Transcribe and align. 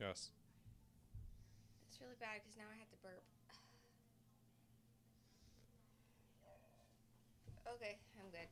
Yes. 0.00 0.30
It's 1.90 2.00
really 2.00 2.16
bad 2.18 2.40
because 2.40 2.56
now 2.56 2.64
I 2.72 2.78
have 2.78 2.88
to 2.90 2.96
burp. 3.02 3.22
Okay, 7.76 7.98
I'm 8.18 8.30
good. 8.30 8.48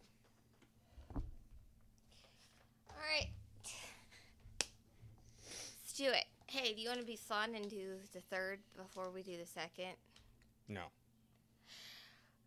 All 2.90 2.96
right. 2.98 3.30
Let's 5.48 5.92
do 5.96 6.10
it. 6.10 6.26
Hey, 6.46 6.74
do 6.74 6.80
you 6.80 6.88
want 6.88 7.00
to 7.00 7.06
be 7.06 7.16
fun 7.16 7.54
and 7.54 7.68
do 7.68 7.94
the 8.12 8.20
third 8.20 8.60
before 8.76 9.10
we 9.10 9.22
do 9.22 9.36
the 9.36 9.46
second? 9.46 9.96
No. 10.68 10.82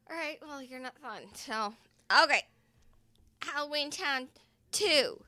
All 0.10 0.16
right, 0.16 0.38
well, 0.42 0.62
you're 0.62 0.80
not 0.80 0.98
fun. 1.00 1.24
So, 1.34 1.74
okay. 2.24 2.44
Halloween 3.42 3.90
Town 3.90 4.28
2. 4.72 5.20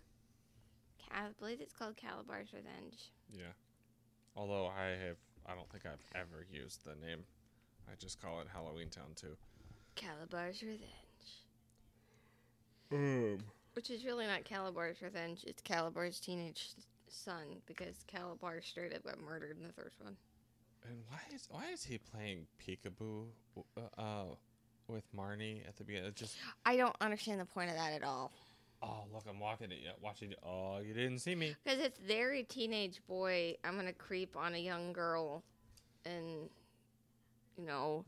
I 1.11 1.21
believe 1.39 1.59
it's 1.61 1.73
called 1.73 1.95
Kalabar's 1.97 2.53
Revenge. 2.53 3.11
Yeah. 3.31 3.53
Although 4.35 4.67
I 4.67 4.89
have, 5.05 5.17
I 5.45 5.55
don't 5.55 5.69
think 5.69 5.85
I've 5.85 6.03
ever 6.15 6.45
used 6.51 6.85
the 6.85 6.95
name. 7.05 7.19
I 7.87 7.95
just 7.99 8.21
call 8.21 8.41
it 8.41 8.47
Halloween 8.51 8.89
Town 8.89 9.11
2. 9.15 9.27
Kalabar's 9.95 10.61
Revenge. 10.61 10.81
Um. 12.91 13.43
Which 13.73 13.89
is 13.89 14.05
really 14.05 14.27
not 14.27 14.43
Kalabar's 14.43 15.01
Revenge. 15.01 15.43
It's 15.45 15.61
Kalabar's 15.61 16.19
teenage 16.19 16.69
son 17.07 17.61
because 17.65 18.05
Kalabar 18.11 18.63
straight 18.63 18.93
up 18.95 19.03
got 19.03 19.19
murdered 19.19 19.57
in 19.57 19.63
the 19.63 19.73
first 19.73 19.95
one. 20.01 20.15
And 20.85 20.97
why 21.07 21.19
is 21.33 21.47
why 21.49 21.65
is 21.71 21.83
he 21.83 21.97
playing 21.97 22.45
peekaboo 22.61 23.25
uh, 23.77 24.01
uh 24.01 24.23
with 24.87 25.03
Marnie 25.15 25.67
at 25.67 25.75
the 25.77 25.83
beginning? 25.83 26.09
It 26.09 26.15
just 26.15 26.35
I 26.65 26.75
don't 26.75 26.95
understand 27.01 27.39
the 27.39 27.45
point 27.45 27.69
of 27.69 27.77
that 27.77 27.93
at 27.93 28.03
all. 28.03 28.31
Oh 28.83 29.05
look, 29.13 29.23
I'm 29.29 29.39
walking 29.39 29.71
it, 29.71 29.79
watching 30.01 30.31
it. 30.31 30.39
Oh, 30.45 30.79
you 30.79 30.93
didn't 30.93 31.19
see 31.19 31.35
me. 31.35 31.55
Because 31.63 31.79
it's 31.79 31.97
very 31.99 32.43
teenage 32.43 33.01
boy. 33.07 33.55
I'm 33.63 33.75
gonna 33.75 33.93
creep 33.93 34.35
on 34.37 34.53
a 34.53 34.59
young 34.59 34.93
girl, 34.93 35.43
and 36.05 36.49
you 37.57 37.65
know, 37.65 38.03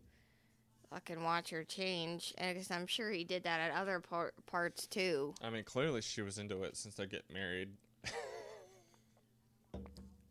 fucking 0.89 1.23
watch 1.23 1.49
her 1.51 1.63
change. 1.63 2.33
And 2.37 2.57
'cause 2.57 2.69
I'm 2.71 2.87
sure 2.87 3.09
he 3.11 3.23
did 3.23 3.43
that 3.43 3.59
at 3.59 3.71
other 3.71 3.99
par- 3.99 4.33
parts 4.45 4.85
too. 4.87 5.33
I 5.41 5.49
mean, 5.49 5.63
clearly 5.63 6.01
she 6.01 6.21
was 6.21 6.37
into 6.37 6.63
it 6.63 6.75
since 6.77 6.95
they 6.95 7.05
get 7.05 7.29
married. 7.31 7.69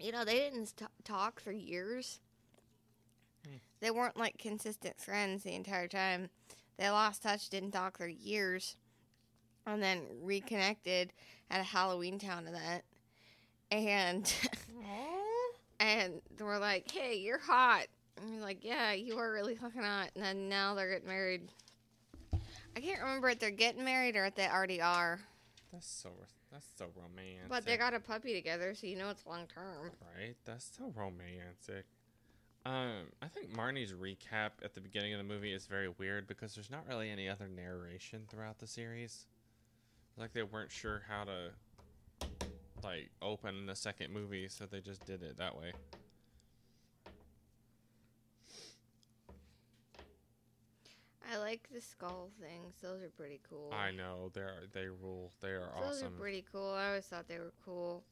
You 0.01 0.13
know, 0.13 0.25
they 0.25 0.35
didn't 0.39 0.75
talk 1.05 1.41
for 1.41 1.51
years. 1.53 2.21
Hmm. 3.47 3.57
They 3.81 3.91
weren't 3.91 4.19
like 4.19 4.37
consistent 4.37 5.01
friends 5.01 5.45
the 5.45 5.55
entire 5.55 5.89
time. 5.89 6.29
They 6.77 6.91
lost 6.91 7.23
touch, 7.23 7.49
didn't 7.49 7.71
talk 7.71 7.97
for 7.97 8.07
years, 8.07 8.77
and 9.67 9.83
then 9.83 10.03
reconnected 10.23 11.13
at 11.51 11.61
a 11.61 11.65
Halloween 11.65 12.19
Town 12.19 12.47
event. 12.47 12.85
And 13.71 14.33
and 15.81 16.21
they 16.37 16.45
were 16.45 16.59
like, 16.59 16.91
"Hey, 16.91 17.17
you're 17.17 17.39
hot." 17.39 17.87
And 18.17 18.35
you're 18.35 18.43
like, 18.43 18.65
"Yeah, 18.65 18.93
you 18.93 19.19
are 19.19 19.33
really 19.33 19.57
fucking 19.57 19.83
hot." 19.83 20.11
And 20.15 20.25
then 20.25 20.49
now 20.49 20.75
they're 20.75 20.91
getting 20.93 21.09
married. 21.09 21.49
I 22.77 22.81
can't 22.81 23.01
remember 23.01 23.29
if 23.31 23.39
they're 23.39 23.51
getting 23.51 23.85
married 23.85 24.17
or 24.17 24.27
if 24.27 24.35
they 24.35 24.49
already 24.49 24.81
are. 24.81 25.21
That's 25.73 25.89
so 25.89 26.11
that's 26.53 26.67
so 26.77 26.87
romantic. 26.95 27.49
But 27.49 27.65
they 27.65 27.77
got 27.77 27.95
a 27.95 28.01
puppy 28.01 28.33
together, 28.33 28.75
so 28.75 28.87
you 28.87 28.97
know 28.97 29.11
it's 29.11 29.27
long 29.27 29.47
term. 29.47 29.91
right. 30.17 30.37
That's 30.45 30.71
so 30.77 30.93
romantic. 30.97 31.87
Um, 32.67 33.11
I 33.21 33.27
think 33.29 33.55
Marnie's 33.55 33.93
recap 33.93 34.53
at 34.65 34.75
the 34.75 34.81
beginning 34.81 35.13
of 35.13 35.19
the 35.19 35.25
movie 35.25 35.53
is 35.53 35.67
very 35.67 35.89
weird 35.89 36.27
because 36.27 36.55
there's 36.55 36.71
not 36.71 36.87
really 36.89 37.11
any 37.11 37.29
other 37.29 37.47
narration 37.47 38.23
throughout 38.31 38.59
the 38.59 38.67
series. 38.67 39.27
Like 40.17 40.33
they 40.33 40.43
weren't 40.43 40.71
sure 40.71 41.03
how 41.09 41.25
to 41.25 41.51
like 42.83 43.11
open 43.21 43.67
the 43.67 43.75
second 43.75 44.13
movie, 44.13 44.49
so 44.49 44.67
they 44.67 44.81
just 44.81 45.05
did 45.07 45.23
it 45.23 45.39
that 45.39 45.57
way. 45.57 45.73
I 51.33 51.39
like 51.39 51.69
the 51.73 51.81
skull 51.81 52.31
things; 52.41 52.75
those 52.81 53.03
are 53.03 53.11
pretty 53.17 53.41
cool. 53.49 53.73
I 53.73 53.91
know 53.91 54.31
they 54.35 54.43
are 54.43 54.65
they 54.73 54.87
rule. 54.87 55.33
They 55.41 55.49
are 55.49 55.71
Those 55.81 55.85
awesome. 55.85 55.91
Those 55.91 56.03
are 56.03 56.11
pretty 56.11 56.45
cool. 56.53 56.75
I 56.75 56.89
always 56.89 57.07
thought 57.07 57.27
they 57.27 57.39
were 57.39 57.55
cool. 57.65 58.05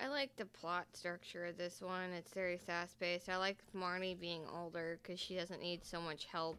I 0.00 0.08
like 0.08 0.34
the 0.36 0.46
plot 0.46 0.86
structure 0.92 1.44
of 1.46 1.58
this 1.58 1.82
one. 1.82 2.10
It's 2.12 2.32
very 2.32 2.56
fast 2.56 2.98
paced. 3.00 3.28
I 3.28 3.36
like 3.36 3.58
Marnie 3.76 4.18
being 4.18 4.42
older 4.54 4.98
because 5.02 5.18
she 5.18 5.34
doesn't 5.34 5.60
need 5.60 5.84
so 5.84 6.00
much 6.00 6.26
help. 6.26 6.58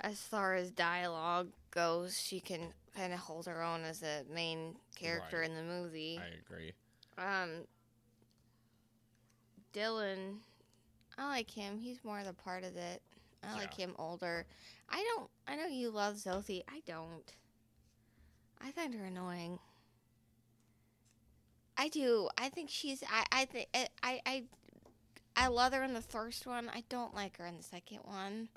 As 0.00 0.20
far 0.20 0.54
as 0.54 0.70
dialogue 0.70 1.48
goes, 1.70 2.20
she 2.20 2.40
can 2.40 2.72
kind 2.94 3.12
of 3.12 3.18
hold 3.20 3.46
her 3.46 3.62
own 3.62 3.82
as 3.84 4.02
a 4.02 4.24
main 4.32 4.76
character 4.94 5.40
Right. 5.40 5.50
in 5.50 5.56
the 5.56 5.62
movie. 5.62 6.18
I 6.22 6.28
agree. 6.28 6.72
Um, 7.18 7.66
Dylan, 9.72 10.38
I 11.18 11.26
like 11.28 11.50
him. 11.50 11.78
He's 11.78 12.02
more 12.04 12.22
the 12.24 12.32
part 12.32 12.64
of 12.64 12.76
it. 12.76 13.02
I 13.42 13.54
like 13.54 13.78
Yeah. 13.78 13.86
him 13.86 13.94
older. 13.98 14.46
I 14.88 15.02
don't. 15.02 15.30
I 15.46 15.56
know 15.56 15.66
you 15.66 15.90
love 15.90 16.18
Zoe. 16.18 16.64
I 16.68 16.80
don't. 16.86 17.34
I 18.60 18.72
find 18.72 18.94
her 18.94 19.04
annoying. 19.04 19.58
I 21.76 21.88
do. 21.88 22.28
I 22.38 22.48
think 22.48 22.70
she's. 22.70 23.02
I. 23.08 23.24
I 23.32 23.44
think. 23.44 23.68
I. 24.02 24.20
I 24.26 24.44
I 25.38 25.48
love 25.48 25.74
her 25.74 25.82
in 25.82 25.92
the 25.92 26.00
first 26.00 26.46
one. 26.46 26.70
I 26.70 26.82
don't 26.88 27.14
like 27.14 27.36
her 27.36 27.46
in 27.46 27.58
the 27.58 27.62
second 27.62 28.00
one. 28.04 28.48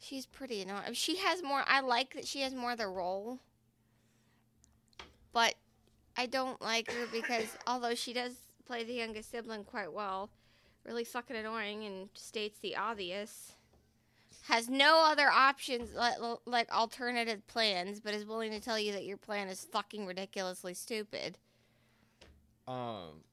She's 0.00 0.26
pretty 0.26 0.62
annoying. 0.62 0.92
She 0.92 1.16
has 1.16 1.42
more. 1.42 1.64
I 1.66 1.80
like 1.80 2.14
that 2.14 2.26
she 2.26 2.42
has 2.42 2.54
more 2.54 2.72
of 2.72 2.78
the 2.78 2.86
role. 2.86 3.40
But 5.32 5.54
I 6.16 6.26
don't 6.26 6.60
like 6.62 6.90
her 6.90 7.06
because 7.12 7.56
although 7.66 7.94
she 7.94 8.12
does 8.12 8.32
play 8.64 8.84
the 8.84 8.94
youngest 8.94 9.30
sibling 9.30 9.64
quite 9.64 9.92
well, 9.92 10.30
really 10.84 11.04
fucking 11.04 11.36
annoying 11.36 11.84
and 11.84 12.08
states 12.14 12.58
the 12.60 12.76
obvious. 12.76 13.52
Has 14.46 14.68
no 14.68 15.04
other 15.04 15.28
options 15.28 15.92
like, 15.94 16.16
like 16.46 16.72
alternative 16.72 17.46
plans, 17.48 18.00
but 18.00 18.14
is 18.14 18.24
willing 18.24 18.50
to 18.52 18.60
tell 18.60 18.78
you 18.78 18.92
that 18.92 19.04
your 19.04 19.18
plan 19.18 19.48
is 19.48 19.66
fucking 19.70 20.06
ridiculously 20.06 20.72
stupid. 20.72 21.36
Um, 22.66 23.24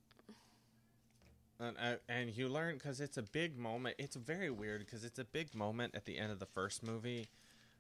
and 1.60 1.76
uh, 1.82 1.96
and 2.10 2.30
you 2.36 2.50
learn 2.50 2.76
because 2.76 3.00
it's 3.00 3.18
a 3.18 3.24
big 3.24 3.58
moment. 3.58 3.96
It's 3.98 4.16
very 4.16 4.50
weird 4.52 4.82
because 4.86 5.04
it's 5.04 5.20
a 5.20 5.24
big 5.26 5.56
moment 5.56 5.96
at 5.96 6.06
the 6.06 6.18
end 6.18 6.32
of 6.32 6.40
the 6.40 6.46
first 6.46 6.84
movie, 6.84 7.28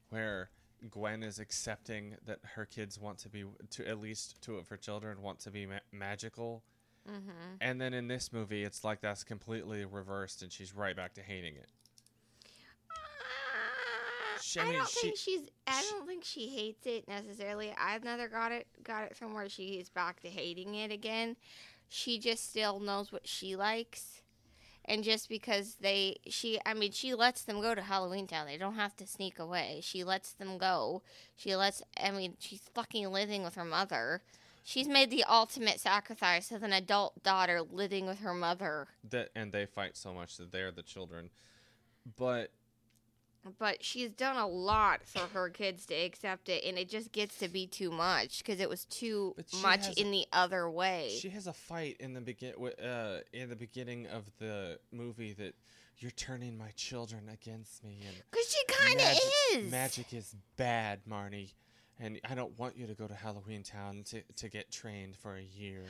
where 0.09 0.49
Gwen 0.89 1.23
is 1.23 1.39
accepting 1.39 2.15
that 2.25 2.39
her 2.55 2.65
kids 2.65 2.99
want 2.99 3.17
to 3.19 3.29
be 3.29 3.43
to 3.71 3.87
at 3.87 3.99
least 3.99 4.41
two 4.41 4.57
of 4.57 4.67
her 4.69 4.77
children 4.77 5.21
want 5.21 5.39
to 5.39 5.51
be 5.51 5.65
ma- 5.65 5.79
magical, 5.91 6.63
Mm-hmm. 7.09 7.57
and 7.61 7.79
then 7.79 7.93
in 7.93 8.07
this 8.07 8.33
movie 8.33 8.63
it's 8.63 8.83
like 8.83 8.99
that's 9.01 9.23
completely 9.23 9.85
reversed, 9.85 10.41
and 10.41 10.51
she's 10.51 10.73
right 10.73 10.95
back 10.95 11.13
to 11.13 11.21
hating 11.21 11.55
it. 11.55 11.69
She- 14.41 14.59
I 14.59 14.69
I, 14.69 14.71
don't 14.73 14.87
she- 14.89 14.99
think 15.01 15.17
she's. 15.17 15.41
I 15.67 15.81
she- 15.81 15.89
don't 15.91 16.07
think 16.07 16.23
she 16.23 16.47
hates 16.49 16.85
it 16.85 17.07
necessarily. 17.07 17.73
I've 17.79 18.03
never 18.03 18.27
got 18.27 18.51
it 18.51 18.67
got 18.83 19.03
it 19.03 19.15
from 19.15 19.33
where 19.33 19.49
she 19.49 19.75
is 19.79 19.89
back 19.89 20.19
to 20.21 20.29
hating 20.29 20.75
it 20.75 20.91
again. 20.91 21.35
She 21.89 22.19
just 22.19 22.49
still 22.49 22.79
knows 22.79 23.11
what 23.11 23.27
she 23.27 23.55
likes, 23.55 24.21
and 24.85 25.03
just 25.03 25.29
because 25.29 25.75
they, 25.75 26.17
she, 26.27 26.59
I 26.65 26.73
mean, 26.73 26.91
she 26.91 27.13
lets 27.13 27.43
them 27.43 27.61
go 27.61 27.73
to 27.73 27.81
Halloween 27.81 28.27
Town. 28.27 28.47
They 28.47 28.57
don't 28.57 28.75
have 28.75 28.95
to 28.97 29.07
sneak 29.07 29.39
away. 29.39 29.79
She 29.81 30.03
lets 30.03 30.33
them 30.33 30.57
go. 30.57 31.01
She 31.35 31.55
lets. 31.55 31.81
I 32.01 32.11
mean, 32.11 32.35
she's 32.39 32.69
fucking 32.73 33.11
living 33.11 33.43
with 33.43 33.55
her 33.55 33.65
mother. 33.65 34.21
She's 34.63 34.87
made 34.87 35.11
the 35.11 35.23
ultimate 35.25 35.79
sacrifice 35.79 36.51
of 36.51 36.63
an 36.63 36.73
adult 36.73 37.21
daughter 37.21 37.61
living 37.61 38.07
with 38.07 38.19
her 38.19 38.33
mother. 38.33 38.87
That 39.07 39.29
and 39.35 39.51
they 39.51 39.67
fight 39.67 39.95
so 39.95 40.13
much 40.13 40.37
that 40.37 40.51
they're 40.51 40.71
the 40.71 40.81
children, 40.81 41.29
but 42.17 42.51
but 43.59 43.83
she's 43.83 44.09
done 44.11 44.37
a 44.37 44.47
lot 44.47 45.01
for 45.05 45.19
her 45.33 45.49
kids 45.49 45.85
to 45.85 45.93
accept 45.93 46.49
it 46.49 46.63
and 46.65 46.77
it 46.77 46.89
just 46.89 47.11
gets 47.11 47.37
to 47.37 47.47
be 47.47 47.67
too 47.67 47.91
much 47.91 48.39
because 48.39 48.59
it 48.59 48.69
was 48.69 48.85
too 48.85 49.35
much 49.61 49.95
in 49.97 50.11
the 50.11 50.25
other 50.33 50.69
way 50.69 51.15
She 51.19 51.29
has 51.29 51.47
a 51.47 51.53
fight 51.53 51.97
in 51.99 52.13
the 52.13 52.21
begin 52.21 52.53
uh 52.83 53.19
in 53.33 53.49
the 53.49 53.55
beginning 53.55 54.07
of 54.07 54.23
the 54.39 54.79
movie 54.91 55.33
that 55.33 55.53
you're 55.97 56.11
turning 56.11 56.57
my 56.57 56.71
children 56.75 57.29
against 57.31 57.83
me 57.83 57.99
and 58.05 58.15
because 58.31 58.51
she 58.51 58.73
kind 58.73 58.99
of 58.99 59.19
is 59.65 59.71
magic 59.71 60.13
is 60.13 60.35
bad, 60.57 60.99
Marnie, 61.09 61.53
and 61.99 62.19
I 62.29 62.35
don't 62.35 62.57
want 62.59 62.77
you 62.77 62.85
to 62.87 62.93
go 62.93 63.07
to 63.07 63.13
Halloween 63.13 63.63
Town 63.63 64.03
to 64.09 64.21
to 64.37 64.49
get 64.49 64.71
trained 64.71 65.15
for 65.15 65.35
a 65.37 65.41
year. 65.43 65.83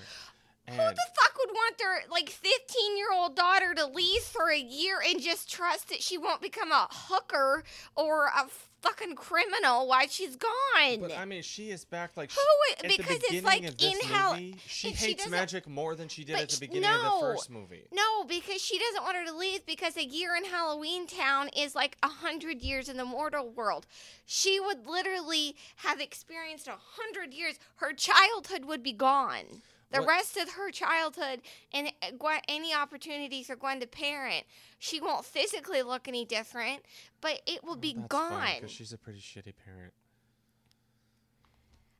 who 0.67 0.75
the 0.75 0.95
fuck 1.19 1.34
want 1.55 1.77
their 1.77 2.03
like 2.11 2.29
15 2.29 2.97
year 2.97 3.11
old 3.13 3.35
daughter 3.35 3.73
to 3.73 3.85
leave 3.87 4.21
for 4.21 4.49
a 4.51 4.59
year 4.59 4.97
and 5.07 5.21
just 5.21 5.51
trust 5.51 5.89
that 5.89 6.01
she 6.01 6.17
won't 6.17 6.41
become 6.41 6.71
a 6.71 6.87
hooker 6.91 7.63
or 7.95 8.27
a 8.27 8.45
fucking 8.81 9.15
criminal 9.15 9.87
while 9.87 10.07
she's 10.07 10.35
gone 10.35 10.99
but 10.99 11.17
I 11.17 11.25
mean, 11.25 11.41
she 11.41 11.71
is 11.71 11.85
back 11.85 12.15
like 12.17 12.31
who 12.31 12.41
at 12.73 12.79
the 12.79 12.87
because 12.89 13.19
beginning 13.19 13.37
it's 13.37 13.45
like 13.45 13.83
in 13.83 14.09
how 14.09 14.33
movie, 14.33 14.57
she 14.67 14.89
and 14.89 14.97
she 14.97 15.07
hates 15.07 15.29
magic 15.29 15.67
more 15.67 15.95
than 15.95 16.07
she 16.07 16.23
did 16.23 16.35
at 16.35 16.49
the 16.49 16.59
beginning 16.59 16.89
of 16.89 17.01
the 17.01 17.19
first 17.21 17.49
movie. 17.49 17.83
No, 17.91 18.23
because 18.25 18.61
she 18.61 18.77
doesn't 18.77 19.03
want 19.03 19.17
her 19.17 19.25
to 19.25 19.35
leave 19.35 19.65
because 19.65 19.97
a 19.97 20.05
year 20.05 20.35
in 20.35 20.45
Halloween 20.45 21.07
Town 21.07 21.49
is 21.55 21.75
like 21.75 21.97
a 22.03 22.07
hundred 22.07 22.61
years 22.61 22.89
in 22.89 22.97
the 22.97 23.05
mortal 23.05 23.49
world. 23.49 23.87
She 24.25 24.59
would 24.59 24.87
literally 24.87 25.55
have 25.77 25.99
experienced 25.99 26.67
a 26.67 26.77
hundred 26.77 27.33
years. 27.33 27.59
Her 27.77 27.93
childhood 27.93 28.65
would 28.65 28.83
be 28.83 28.93
gone. 28.93 29.61
The 29.91 29.99
What- 29.99 30.07
rest 30.09 30.37
of 30.37 30.49
her 30.51 30.71
childhood 30.71 31.41
and 31.71 31.91
uh, 32.01 32.39
any 32.47 32.73
opportunities 32.73 33.47
for 33.47 33.55
Gwen 33.55 33.79
to 33.79 33.87
parent, 33.87 34.45
she 34.79 34.99
won't 34.99 35.25
physically 35.25 35.81
look 35.83 36.07
any 36.07 36.25
different, 36.25 36.83
but 37.21 37.41
it 37.45 37.63
will 37.63 37.75
be 37.75 37.93
That's 37.93 38.07
gone. 38.07 38.55
because 38.55 38.71
she's 38.71 38.91
a 38.93 38.97
pretty 38.97 39.19
shitty 39.19 39.53
parent. 39.63 39.93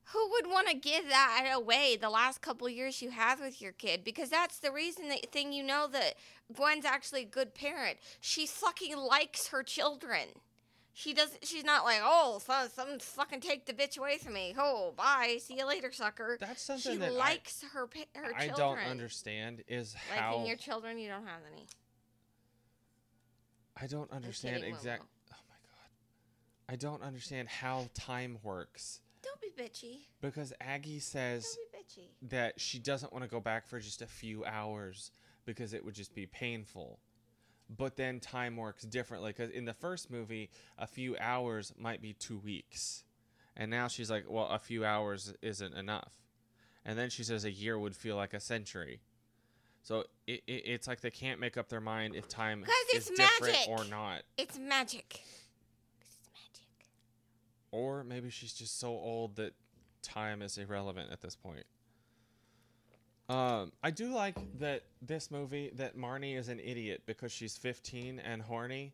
Who 0.09 0.29
would 0.31 0.47
want 0.47 0.67
to 0.69 0.75
give 0.75 1.07
that 1.09 1.49
away 1.53 1.97
the 1.99 2.09
last 2.09 2.41
couple 2.41 2.69
years 2.69 3.01
you 3.01 3.09
have 3.11 3.39
with 3.39 3.61
your 3.61 3.71
kid? 3.71 4.03
Because 4.03 4.29
that's 4.29 4.59
the 4.59 4.71
reason 4.71 5.09
that 5.09 5.31
thing 5.31 5.51
you 5.51 5.63
know 5.63 5.87
that 5.87 6.15
Gwen's 6.53 6.85
actually 6.85 7.21
a 7.23 7.25
good 7.25 7.53
parent. 7.55 7.97
She 8.21 8.45
fucking 8.45 8.95
likes 8.97 9.47
her 9.47 9.63
children. 9.63 10.29
She 10.97 11.13
doesn't. 11.13 11.45
She's 11.45 11.65
not 11.65 11.83
like, 11.83 11.99
oh, 12.01 12.39
some, 12.41 12.69
some 12.69 12.99
fucking 12.99 13.41
take 13.41 13.65
the 13.65 13.73
bitch 13.73 13.97
away 13.97 14.17
from 14.17 14.31
me. 14.33 14.55
Oh, 14.57 14.93
bye. 14.95 15.37
See 15.41 15.57
you 15.57 15.67
later, 15.67 15.91
sucker. 15.91 16.37
That's 16.39 16.61
She 16.61 16.65
something 16.79 16.99
that 16.99 17.13
likes 17.13 17.65
her 17.73 17.81
her 18.15 18.33
I, 18.33 18.43
I 18.43 18.47
children. 18.47 18.55
don't 18.55 18.77
understand 18.91 19.61
is 19.67 19.93
how 19.93 20.31
Liking 20.31 20.47
your 20.47 20.55
children, 20.55 20.97
you 20.97 21.09
don't 21.09 21.25
have 21.27 21.41
any. 21.53 21.65
I 23.75 23.87
don't 23.87 24.09
understand 24.11 24.63
exactly. 24.63 25.07
Oh 25.33 25.37
my 25.49 25.55
god, 25.67 26.71
I 26.73 26.77
don't 26.77 27.03
understand 27.03 27.49
how 27.49 27.89
time 27.93 28.37
works 28.41 29.01
Don't 29.21 29.41
be 29.41 29.49
bitchy. 29.61 29.97
because 30.21 30.53
Aggie 30.61 30.99
says 30.99 31.43
Don't 31.43 31.71
be 31.73 31.77
bitchy. 32.01 32.29
that 32.29 32.61
she 32.61 32.79
doesn't 32.79 33.11
want 33.11 33.23
to 33.25 33.29
go 33.29 33.41
back 33.41 33.67
for 33.67 33.81
just 33.81 34.01
a 34.01 34.07
few 34.07 34.45
hours 34.45 35.11
because 35.45 35.73
it 35.73 35.83
would 35.83 35.93
just 35.93 36.15
be 36.15 36.25
painful. 36.25 36.99
But 37.69 37.95
then 37.95 38.19
time 38.19 38.57
works 38.57 38.83
differently 38.83 39.31
because 39.31 39.49
in 39.49 39.65
the 39.65 39.73
first 39.73 40.11
movie, 40.11 40.49
a 40.77 40.85
few 40.85 41.17
hours 41.19 41.73
might 41.77 42.01
be 42.01 42.13
two 42.13 42.37
weeks. 42.37 43.03
And 43.57 43.71
now 43.71 43.87
she's 43.87 44.11
like, 44.11 44.25
well, 44.27 44.47
a 44.47 44.59
few 44.59 44.85
hours 44.85 45.33
isn't 45.41 45.73
enough. 45.73 46.13
And 46.85 46.99
then 46.99 47.09
she 47.09 47.23
says 47.23 47.45
a 47.45 47.51
year 47.51 47.79
would 47.79 47.95
feel 47.95 48.15
like 48.15 48.33
a 48.33 48.39
century. 48.39 48.99
So 49.81 50.03
it, 50.27 50.43
it, 50.47 50.63
it's 50.65 50.87
like 50.87 51.01
they 51.01 51.11
can't 51.11 51.39
make 51.39 51.57
up 51.57 51.69
their 51.69 51.81
mind 51.81 52.15
if 52.15 52.27
time 52.27 52.65
is 52.93 53.09
different 53.15 53.57
or 53.67 53.85
not. 53.85 54.21
It's 54.37 54.59
magic. 54.59 55.21
It's 56.01 56.17
magic. 56.33 56.87
Or 57.71 58.03
maybe 58.03 58.29
she's 58.29 58.53
just 58.53 58.79
so 58.79 58.89
old 58.89 59.35
that 59.37 59.53
time 60.01 60.41
is 60.41 60.57
irrelevant 60.57 61.11
at 61.11 61.21
this 61.21 61.35
point. 61.35 61.65
Um, 63.27 63.71
I 63.81 63.89
do 63.91 64.09
like 64.13 64.37
that 64.59 64.83
this 65.01 65.31
movie 65.31 65.71
that 65.75 65.97
Marnie 65.97 66.37
is 66.37 66.47
an 66.49 66.59
idiot 66.59 67.01
because 67.05 67.31
she's 67.31 67.57
15 67.57 68.19
and 68.19 68.41
horny, 68.41 68.93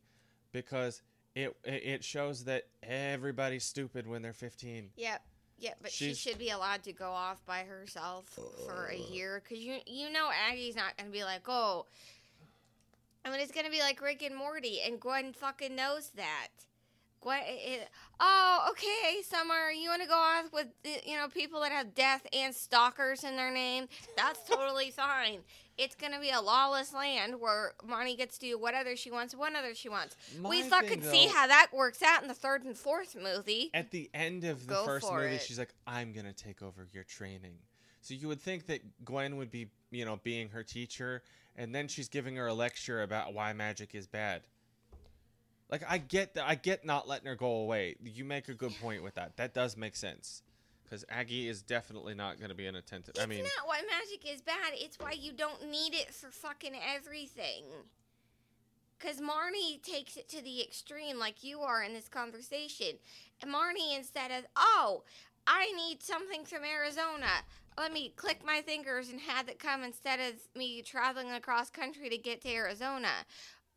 because 0.54 1.02
it 1.36 1.56
it 1.66 1.84
it 1.84 2.04
shows 2.04 2.46
that 2.46 2.64
everybody's 2.84 3.64
stupid 3.66 4.08
when 4.08 4.22
they're 4.22 4.34
15. 4.34 4.90
Yep. 4.96 5.22
Yeah, 5.60 5.74
but 5.82 5.92
She's- 5.92 6.18
she 6.18 6.30
should 6.30 6.40
be 6.40 6.50
allowed 6.50 6.82
to 6.84 6.94
go 6.94 7.12
off 7.12 7.46
by 7.46 7.64
herself 7.66 8.26
for 8.66 8.88
a 8.88 8.98
year 8.98 9.42
because 9.44 9.64
you 9.64 9.78
you 9.86 10.10
know 10.12 10.30
Aggie's 10.50 10.76
not 10.76 10.98
gonna 10.98 11.12
be 11.12 11.24
like 11.24 11.42
oh, 11.48 11.86
I 13.24 13.30
mean 13.30 13.42
it's 13.42 13.52
gonna 13.52 13.70
be 13.70 13.80
like 13.82 14.02
Rick 14.02 14.24
and 14.24 14.36
Morty 14.36 14.80
and 14.82 15.00
Gwen 15.00 15.34
fucking 15.34 15.76
knows 15.76 16.10
that. 16.16 16.48
Gwen, 17.22 17.40
it, 17.46 17.88
oh 18.20 18.70
okay, 18.72 19.22
Summer, 19.24 19.70
you 19.70 19.90
want 19.90 20.02
to 20.02 20.08
go 20.08 20.16
off 20.16 20.52
with 20.52 20.68
you 21.06 21.16
know 21.16 21.28
people 21.28 21.62
that 21.62 21.72
have 21.72 21.94
death 21.94 22.26
and 22.34 22.54
stalkers 22.54 23.24
in 23.24 23.36
their 23.36 23.52
name? 23.52 23.88
That's 24.18 24.40
totally 24.50 24.90
fine. 24.96 25.40
It's 25.78 25.96
gonna 25.96 26.20
be 26.20 26.32
a 26.32 26.42
lawless 26.42 26.94
land 26.94 27.40
where 27.40 27.74
Marnie 27.88 28.18
gets 28.18 28.38
to 28.40 28.48
do 28.48 28.60
whatever 28.60 28.96
she 28.96 29.12
wants, 29.12 29.36
whenever 29.36 29.76
she 29.76 29.88
wants. 29.88 30.16
we 30.44 30.64
My 30.64 30.70
fucking 30.70 31.02
thing, 31.02 31.12
see 31.12 31.28
how 31.28 31.48
that 31.48 31.68
works 31.72 32.02
out 32.02 32.24
in 32.24 32.28
the 32.28 32.34
third 32.34 32.64
and 32.64 32.76
fourth 32.76 33.16
movie. 33.16 33.70
At 33.74 33.92
the 33.92 34.10
end 34.14 34.44
of 34.44 34.66
the 34.66 34.74
Go 34.74 34.86
first 34.86 35.12
movie, 35.12 35.36
it. 35.36 35.42
she's 35.42 35.60
like, 35.60 35.74
"I'm 35.86 36.14
gonna 36.14 36.34
take 36.34 36.62
over 36.64 36.88
your 36.92 37.04
training." 37.04 37.54
So 38.02 38.16
you 38.16 38.28
would 38.30 38.42
think 38.42 38.66
that 38.66 38.82
Gwen 39.06 39.38
would 39.38 39.52
be, 39.52 39.70
you 39.92 40.06
know, 40.06 40.20
being 40.24 40.50
her 40.50 40.64
teacher, 40.64 41.22
and 41.56 41.74
then 41.74 41.88
she's 41.88 42.10
giving 42.10 42.36
her 42.38 42.48
a 42.48 42.54
lecture 42.54 43.04
about 43.04 43.34
why 43.36 43.54
magic 43.54 43.94
is 43.94 44.08
bad. 44.08 44.42
Like 45.72 45.84
I 45.90 45.98
get 45.98 46.34
that, 46.34 46.48
I 46.48 46.56
get 46.56 46.86
not 46.86 47.08
letting 47.08 47.28
her 47.28 47.36
go 47.36 47.48
away. 47.48 47.96
You 48.04 48.26
make 48.26 48.50
a 48.50 48.54
good 48.54 48.74
point 48.82 49.04
with 49.04 49.16
that. 49.16 49.38
That 49.38 49.54
does 49.54 49.78
make 49.78 49.96
sense, 49.96 50.44
because 50.84 51.06
Aggie 51.10 51.48
is 51.48 51.62
definitely 51.62 52.14
not 52.14 52.42
gonna 52.42 52.54
be 52.54 52.66
an 52.66 52.76
attentive. 52.76 53.16
I 53.18 53.22
it's 53.22 53.30
mean, 53.30 53.44
not 53.44 53.68
why 53.68 53.82
magic 53.90 54.30
is 54.30 54.42
bad. 54.42 54.74
It's 54.74 55.00
why 55.00 55.12
you 55.12 55.32
don't 55.32 55.72
need 55.72 55.94
it 55.94 56.14
for 56.14 56.30
fucking 56.30 56.74
everything. 56.94 57.64
Because 59.00 59.20
Marnie 59.20 59.82
takes 59.82 60.16
it 60.16 60.30
to 60.30 60.44
the 60.44 60.62
extreme, 60.62 61.18
like 61.18 61.44
you 61.44 61.62
are 61.62 61.82
in 61.82 61.94
this 61.94 62.08
conversation. 62.08 63.00
And 63.42 63.52
Marnie, 63.52 63.98
instead 63.98 64.30
of, 64.30 64.46
oh, 64.56 65.02
I 65.48 65.72
need 65.72 66.04
something 66.04 66.46
from 66.46 66.64
Arizona, 66.64 67.42
let 67.80 67.92
me 67.92 68.14
click 68.16 68.46
my 68.46 68.62
fingers 68.62 69.10
and 69.10 69.20
have 69.22 69.50
it 69.50 69.58
come 69.58 69.82
instead 69.82 70.20
of 70.20 70.36
me 70.56 70.84
traveling 70.84 71.32
across 71.32 71.72
country 71.72 72.10
to 72.10 72.18
get 72.18 72.42
to 72.42 72.54
Arizona. 72.54 73.26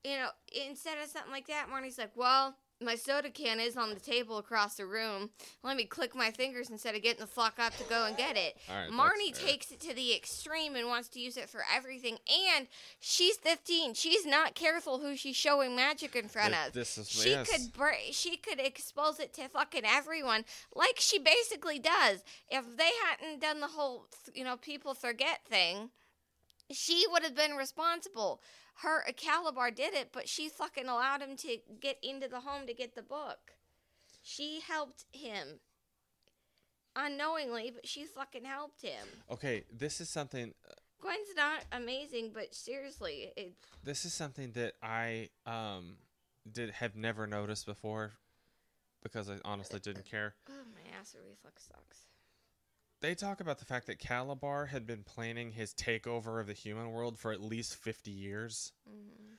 You 0.04 0.16
know, 0.18 0.28
instead 0.68 0.98
of 1.02 1.08
something 1.08 1.32
like 1.32 1.46
that, 1.46 1.68
Marnie's 1.72 1.98
like, 1.98 2.14
well, 2.14 2.56
my 2.80 2.94
soda 2.96 3.30
can 3.30 3.60
is 3.60 3.76
on 3.76 3.94
the 3.94 4.00
table 4.00 4.36
across 4.36 4.74
the 4.74 4.84
room. 4.84 5.30
Let 5.62 5.76
me 5.76 5.84
click 5.84 6.14
my 6.14 6.30
fingers 6.30 6.68
instead 6.68 6.94
of 6.94 7.02
getting 7.02 7.20
the 7.20 7.26
fuck 7.26 7.58
up 7.58 7.74
to 7.78 7.84
go 7.84 8.04
and 8.04 8.16
get 8.16 8.36
it. 8.36 8.56
Right, 8.68 8.90
Marnie 8.90 9.32
takes 9.32 9.70
it 9.70 9.80
to 9.80 9.94
the 9.94 10.14
extreme 10.14 10.74
and 10.76 10.88
wants 10.88 11.08
to 11.10 11.20
use 11.20 11.36
it 11.36 11.48
for 11.48 11.62
everything. 11.74 12.18
And 12.56 12.66
she's 13.00 13.36
15. 13.38 13.94
She's 13.94 14.26
not 14.26 14.54
careful 14.54 14.98
who 14.98 15.16
she's 15.16 15.36
showing 15.36 15.74
magic 15.74 16.14
in 16.16 16.28
front 16.28 16.54
of. 16.54 16.72
this 16.74 16.98
is 16.98 17.08
She 17.08 17.30
yes. 17.30 17.48
could 17.50 17.72
br- 17.72 18.10
she 18.10 18.36
could 18.36 18.60
expose 18.60 19.20
it 19.20 19.32
to 19.34 19.48
fucking 19.48 19.84
everyone, 19.86 20.44
like 20.74 20.96
she 20.98 21.18
basically 21.18 21.78
does. 21.78 22.22
If 22.50 22.76
they 22.76 22.90
hadn't 23.08 23.40
done 23.40 23.60
the 23.60 23.68
whole, 23.68 24.08
you 24.34 24.44
know, 24.44 24.56
people 24.56 24.94
forget 24.94 25.46
thing, 25.48 25.90
she 26.70 27.06
would 27.10 27.22
have 27.22 27.36
been 27.36 27.52
responsible. 27.52 28.42
Her 28.82 29.02
a 29.06 29.12
Kalabar 29.12 29.74
did 29.74 29.94
it, 29.94 30.10
but 30.12 30.28
she 30.28 30.48
fucking 30.48 30.88
allowed 30.88 31.22
him 31.22 31.36
to 31.38 31.58
get 31.80 31.98
into 32.02 32.28
the 32.28 32.40
home 32.40 32.66
to 32.66 32.74
get 32.74 32.94
the 32.94 33.02
book. 33.02 33.52
She 34.22 34.60
helped 34.66 35.04
him 35.12 35.60
unknowingly, 36.96 37.72
but 37.74 37.86
she 37.86 38.04
fucking 38.04 38.44
helped 38.44 38.82
him. 38.82 39.06
Okay, 39.30 39.64
this 39.72 40.00
is 40.00 40.08
something. 40.08 40.54
Gwen's 41.00 41.34
not 41.36 41.64
amazing, 41.72 42.30
but 42.34 42.54
seriously, 42.54 43.32
it, 43.36 43.54
This 43.82 44.04
is 44.04 44.14
something 44.14 44.52
that 44.52 44.74
I 44.82 45.28
um 45.46 45.96
did 46.50 46.70
have 46.70 46.94
never 46.96 47.26
noticed 47.26 47.66
before, 47.66 48.12
because 49.02 49.28
I 49.30 49.36
honestly 49.44 49.80
didn't 49.80 50.06
care. 50.06 50.34
oh 50.48 50.52
my 50.74 50.98
acid 50.98 51.20
reflux 51.28 51.64
sucks. 51.68 52.06
They 53.04 53.14
talk 53.14 53.40
about 53.40 53.58
the 53.58 53.66
fact 53.66 53.86
that 53.88 53.98
Kalabar 53.98 54.68
had 54.68 54.86
been 54.86 55.02
planning 55.02 55.52
his 55.52 55.74
takeover 55.74 56.40
of 56.40 56.46
the 56.46 56.54
human 56.54 56.90
world 56.90 57.18
for 57.18 57.32
at 57.32 57.40
least 57.42 57.76
50 57.76 58.10
years. 58.10 58.72
hmm 58.88 59.34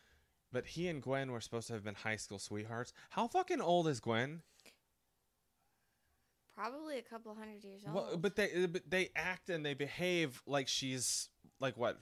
But 0.51 0.67
he 0.67 0.87
and 0.87 1.01
Gwen 1.01 1.31
were 1.31 1.41
supposed 1.41 1.65
to 1.67 1.73
have 1.73 1.83
been 1.83 1.95
high 1.95 2.17
school 2.17 2.37
sweethearts. 2.37 2.93
How 3.09 3.27
fucking 3.27 3.61
old 3.61 3.87
is 3.87 3.99
Gwen? 3.99 4.43
Probably 6.53 6.99
a 6.99 7.01
couple 7.01 7.33
hundred 7.33 7.63
years 7.63 7.81
old. 7.87 7.95
Well, 7.95 8.17
but 8.17 8.35
they 8.35 8.67
but 8.67 8.87
they 8.87 9.09
act 9.15 9.49
and 9.49 9.65
they 9.65 9.73
behave 9.73 10.43
like 10.45 10.67
she's 10.67 11.29
like 11.59 11.75
what 11.75 11.97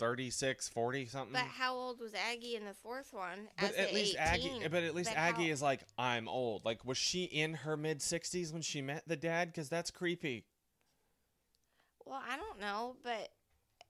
36, 0.00 0.68
40 0.68 1.06
something. 1.06 1.32
But 1.32 1.42
how 1.42 1.76
old 1.76 2.00
was 2.00 2.12
Aggie 2.12 2.56
in 2.56 2.64
the 2.64 2.74
fourth 2.74 3.12
one? 3.12 3.46
But 3.60 3.76
at 3.76 3.94
least 3.94 4.16
18? 4.20 4.62
Aggie, 4.62 4.68
but 4.68 4.82
at 4.82 4.96
least 4.96 5.10
But 5.10 5.16
Aggie 5.16 5.46
how- 5.46 5.52
is 5.52 5.62
like, 5.62 5.82
I'm 5.96 6.28
old. 6.28 6.64
Like, 6.64 6.84
was 6.84 6.98
she 6.98 7.22
in 7.22 7.54
her 7.54 7.76
mid 7.76 8.02
sixties 8.02 8.52
when 8.52 8.62
she 8.62 8.82
met 8.82 9.04
the 9.06 9.16
dad? 9.16 9.52
Because 9.52 9.68
that's 9.68 9.92
creepy. 9.92 10.44
Well, 12.08 12.22
I 12.26 12.36
don't 12.38 12.58
know, 12.58 12.96
but 13.04 13.28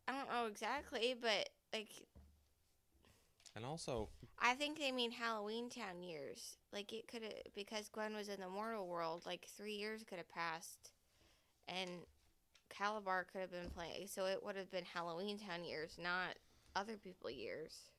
I 0.09 0.13
don't 0.13 0.29
know 0.29 0.47
exactly, 0.47 1.15
but 1.21 1.49
like 1.73 1.89
And 3.55 3.65
also, 3.65 4.09
I 4.41 4.55
think 4.55 4.79
they 4.79 4.91
mean 4.91 5.13
Halloween 5.13 5.71
Town 5.71 6.03
years. 6.03 6.57
Like 6.73 6.93
it 6.93 7.07
could 7.07 7.23
have 7.23 7.33
because 7.55 7.89
Gwen 7.89 8.17
was 8.17 8.29
in 8.29 8.41
the 8.41 8.49
mortal 8.49 8.89
world. 8.89 9.23
Like 9.25 9.47
three 9.57 9.75
years 9.75 10.03
could 10.03 10.19
have 10.19 10.29
passed, 10.29 10.91
and 11.69 11.91
Kalabar 12.71 13.25
could 13.31 13.41
have 13.41 13.53
been 13.53 13.71
playing. 13.71 14.09
So 14.09 14.27
it 14.27 14.43
would 14.45 14.57
have 14.57 14.71
been 14.71 14.85
Halloween 14.85 15.39
Town 15.39 15.63
years, 15.63 15.97
not 16.03 16.35
other 16.75 16.97
people 16.97 17.31
years. 17.31 17.91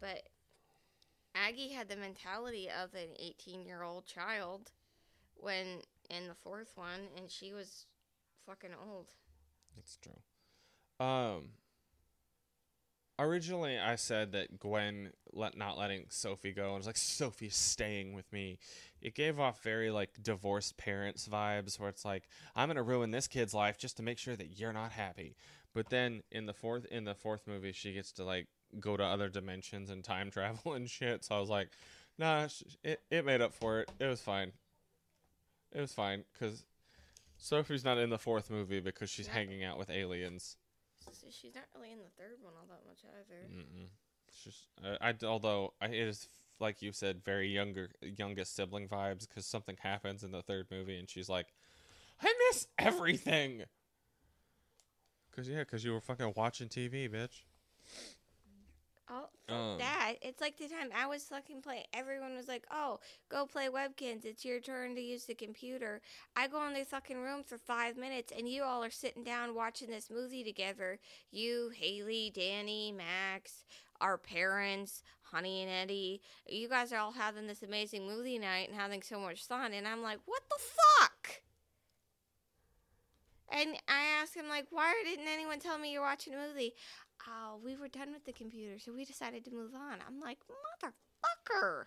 But 0.00 0.28
Aggie 1.34 1.72
had 1.72 1.88
the 1.88 1.96
mentality 1.96 2.68
of 2.68 2.92
an 2.92 3.08
18 3.18 3.64
year 3.64 3.82
old 3.82 4.04
child 4.04 4.70
when 5.34 5.80
in 6.10 6.28
the 6.28 6.34
fourth 6.34 6.72
one, 6.76 7.08
and 7.16 7.30
she 7.30 7.52
was 7.52 7.86
fucking 8.46 8.70
old. 8.90 9.06
that's 9.76 9.96
true. 9.96 11.04
Um, 11.04 11.50
originally 13.18 13.78
I 13.78 13.96
said 13.96 14.32
that 14.32 14.58
Gwen 14.58 15.10
let 15.32 15.56
not 15.56 15.78
letting 15.78 16.06
Sophie 16.08 16.52
go, 16.52 16.66
and 16.68 16.76
was 16.76 16.86
like 16.86 16.96
Sophie's 16.96 17.56
staying 17.56 18.14
with 18.14 18.32
me. 18.32 18.58
It 19.00 19.14
gave 19.14 19.38
off 19.38 19.62
very 19.62 19.90
like 19.90 20.10
divorced 20.22 20.76
parents 20.76 21.28
vibes, 21.28 21.78
where 21.78 21.88
it's 21.88 22.04
like 22.04 22.28
I'm 22.54 22.68
gonna 22.68 22.82
ruin 22.82 23.10
this 23.10 23.28
kid's 23.28 23.54
life 23.54 23.78
just 23.78 23.96
to 23.98 24.02
make 24.02 24.18
sure 24.18 24.36
that 24.36 24.58
you're 24.58 24.72
not 24.72 24.92
happy. 24.92 25.36
But 25.74 25.90
then 25.90 26.22
in 26.30 26.46
the 26.46 26.54
fourth 26.54 26.86
in 26.86 27.04
the 27.04 27.14
fourth 27.14 27.46
movie, 27.46 27.72
she 27.72 27.92
gets 27.92 28.12
to 28.12 28.24
like 28.24 28.46
go 28.80 28.96
to 28.96 29.04
other 29.04 29.28
dimensions 29.28 29.90
and 29.90 30.02
time 30.04 30.30
travel 30.32 30.74
and 30.74 30.88
shit. 30.88 31.24
So 31.24 31.36
I 31.36 31.40
was 31.40 31.50
like, 31.50 31.70
nah, 32.18 32.48
it 32.82 33.00
it 33.10 33.24
made 33.24 33.40
up 33.40 33.54
for 33.54 33.80
it. 33.80 33.90
It 33.98 34.06
was 34.06 34.20
fine. 34.20 34.52
It 35.74 35.80
was 35.80 35.92
fine 35.92 36.24
because 36.32 36.64
Sophie's 37.36 37.84
not 37.84 37.98
in 37.98 38.10
the 38.10 38.18
fourth 38.18 38.50
movie 38.50 38.80
because 38.80 39.10
she's 39.10 39.26
hanging 39.26 39.64
out 39.64 39.78
with 39.78 39.90
aliens. 39.90 40.56
So 41.12 41.26
she's 41.30 41.54
not 41.54 41.64
really 41.74 41.92
in 41.92 41.98
the 41.98 42.10
third 42.16 42.38
one 42.40 42.52
all 42.58 42.66
that 42.68 42.86
much 42.86 43.00
either. 43.04 43.48
Mm-mm. 43.52 43.88
She's, 44.32 44.68
uh, 44.82 44.96
I, 45.00 45.14
although 45.26 45.74
I, 45.80 45.86
it 45.86 46.08
is 46.08 46.28
like 46.60 46.82
you 46.82 46.92
said, 46.92 47.24
very 47.24 47.48
younger, 47.48 47.90
youngest 48.00 48.54
sibling 48.54 48.88
vibes 48.88 49.28
because 49.28 49.46
something 49.46 49.76
happens 49.80 50.22
in 50.22 50.30
the 50.30 50.42
third 50.42 50.66
movie, 50.70 50.98
and 50.98 51.08
she's 51.08 51.28
like, 51.28 51.48
"I 52.22 52.32
miss 52.50 52.66
everything." 52.78 53.64
Cause 55.34 55.48
yeah, 55.48 55.64
cause 55.64 55.84
you 55.84 55.92
were 55.92 56.00
fucking 56.00 56.32
watching 56.36 56.68
TV, 56.68 57.08
bitch. 57.08 57.42
Oh, 59.08 59.28
Um. 59.48 59.78
that. 59.78 60.14
It's 60.22 60.40
like 60.40 60.56
the 60.56 60.68
time 60.68 60.88
I 60.96 61.06
was 61.06 61.24
fucking 61.24 61.60
playing. 61.60 61.84
Everyone 61.92 62.34
was 62.34 62.48
like, 62.48 62.64
oh, 62.70 63.00
go 63.28 63.44
play 63.44 63.68
Webkinz. 63.68 64.24
It's 64.24 64.44
your 64.44 64.60
turn 64.60 64.94
to 64.94 65.00
use 65.00 65.26
the 65.26 65.34
computer. 65.34 66.00
I 66.34 66.48
go 66.48 66.66
in 66.66 66.72
the 66.72 66.84
fucking 66.84 67.20
room 67.20 67.42
for 67.44 67.58
five 67.58 67.98
minutes, 67.98 68.32
and 68.36 68.48
you 68.48 68.62
all 68.62 68.82
are 68.82 68.90
sitting 68.90 69.22
down 69.22 69.54
watching 69.54 69.90
this 69.90 70.10
movie 70.10 70.42
together. 70.42 70.98
You, 71.30 71.70
Haley, 71.74 72.32
Danny, 72.34 72.92
Max, 72.92 73.64
our 74.00 74.16
parents, 74.16 75.02
Honey 75.22 75.62
and 75.62 75.70
Eddie. 75.70 76.22
You 76.48 76.68
guys 76.68 76.92
are 76.92 76.98
all 76.98 77.12
having 77.12 77.46
this 77.46 77.62
amazing 77.62 78.06
movie 78.06 78.38
night 78.38 78.68
and 78.70 78.78
having 78.78 79.02
so 79.02 79.18
much 79.20 79.44
fun. 79.44 79.72
And 79.74 79.86
I'm 79.86 80.02
like, 80.02 80.20
what 80.24 80.42
the 80.48 80.56
fuck? 80.58 81.42
And 83.50 83.76
I 83.86 84.20
asked 84.20 84.34
him, 84.34 84.48
like, 84.48 84.66
why 84.70 84.94
didn't 85.04 85.28
anyone 85.28 85.60
tell 85.60 85.78
me 85.78 85.92
you're 85.92 86.02
watching 86.02 86.34
a 86.34 86.36
movie? 86.38 86.74
Oh, 87.26 87.58
we 87.64 87.76
were 87.76 87.88
done 87.88 88.12
with 88.12 88.24
the 88.24 88.32
computer, 88.32 88.78
so 88.78 88.92
we 88.92 89.04
decided 89.04 89.44
to 89.44 89.50
move 89.50 89.74
on. 89.74 89.98
I'm 90.06 90.20
like, 90.20 90.38
motherfucker. 90.84 91.84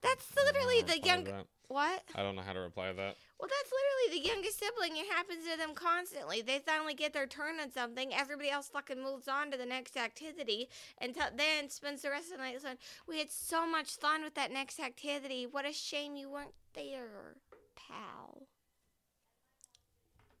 That's 0.00 0.26
literally 0.36 0.82
the 0.82 1.00
young. 1.00 1.26
What? 1.68 2.02
I 2.14 2.22
don't 2.22 2.36
know 2.36 2.42
how 2.42 2.52
to 2.52 2.60
reply 2.60 2.88
to 2.88 2.94
that. 2.94 3.16
Well, 3.38 3.48
that's 3.48 3.72
literally 3.72 4.20
the 4.20 4.28
youngest 4.28 4.58
sibling. 4.58 4.96
It 4.96 5.12
happens 5.12 5.44
to 5.44 5.56
them 5.58 5.74
constantly. 5.74 6.40
They 6.40 6.58
finally 6.58 6.94
get 6.94 7.12
their 7.12 7.26
turn 7.26 7.60
on 7.60 7.70
something. 7.70 8.12
Everybody 8.12 8.50
else 8.50 8.68
fucking 8.68 9.02
moves 9.02 9.28
on 9.28 9.50
to 9.50 9.56
the 9.58 9.66
next 9.66 9.96
activity 9.96 10.68
and 10.98 11.14
t- 11.14 11.20
then 11.36 11.68
spends 11.68 12.02
the 12.02 12.10
rest 12.10 12.32
of 12.32 12.38
the 12.38 12.44
night 12.44 12.60
saying, 12.60 12.78
We 13.06 13.18
had 13.18 13.30
so 13.30 13.66
much 13.66 13.96
fun 13.96 14.22
with 14.24 14.34
that 14.34 14.50
next 14.50 14.80
activity. 14.80 15.46
What 15.48 15.66
a 15.66 15.72
shame 15.72 16.16
you 16.16 16.30
weren't 16.30 16.54
there, 16.74 17.36
pal. 17.76 18.46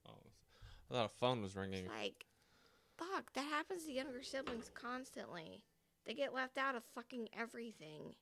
Oh, 0.08 0.12
I 0.90 0.94
thought 0.94 1.04
a 1.04 1.08
phone 1.08 1.42
was 1.42 1.54
ringing. 1.56 1.84
It's 1.84 1.94
like, 2.00 2.24
fuck, 2.98 3.32
that 3.34 3.44
happens 3.46 3.84
to 3.84 3.92
younger 3.92 4.22
siblings 4.22 4.70
constantly. 4.74 5.62
They 6.06 6.14
get 6.14 6.34
left 6.34 6.58
out 6.58 6.74
of 6.74 6.82
fucking 6.94 7.28
everything. 7.38 8.14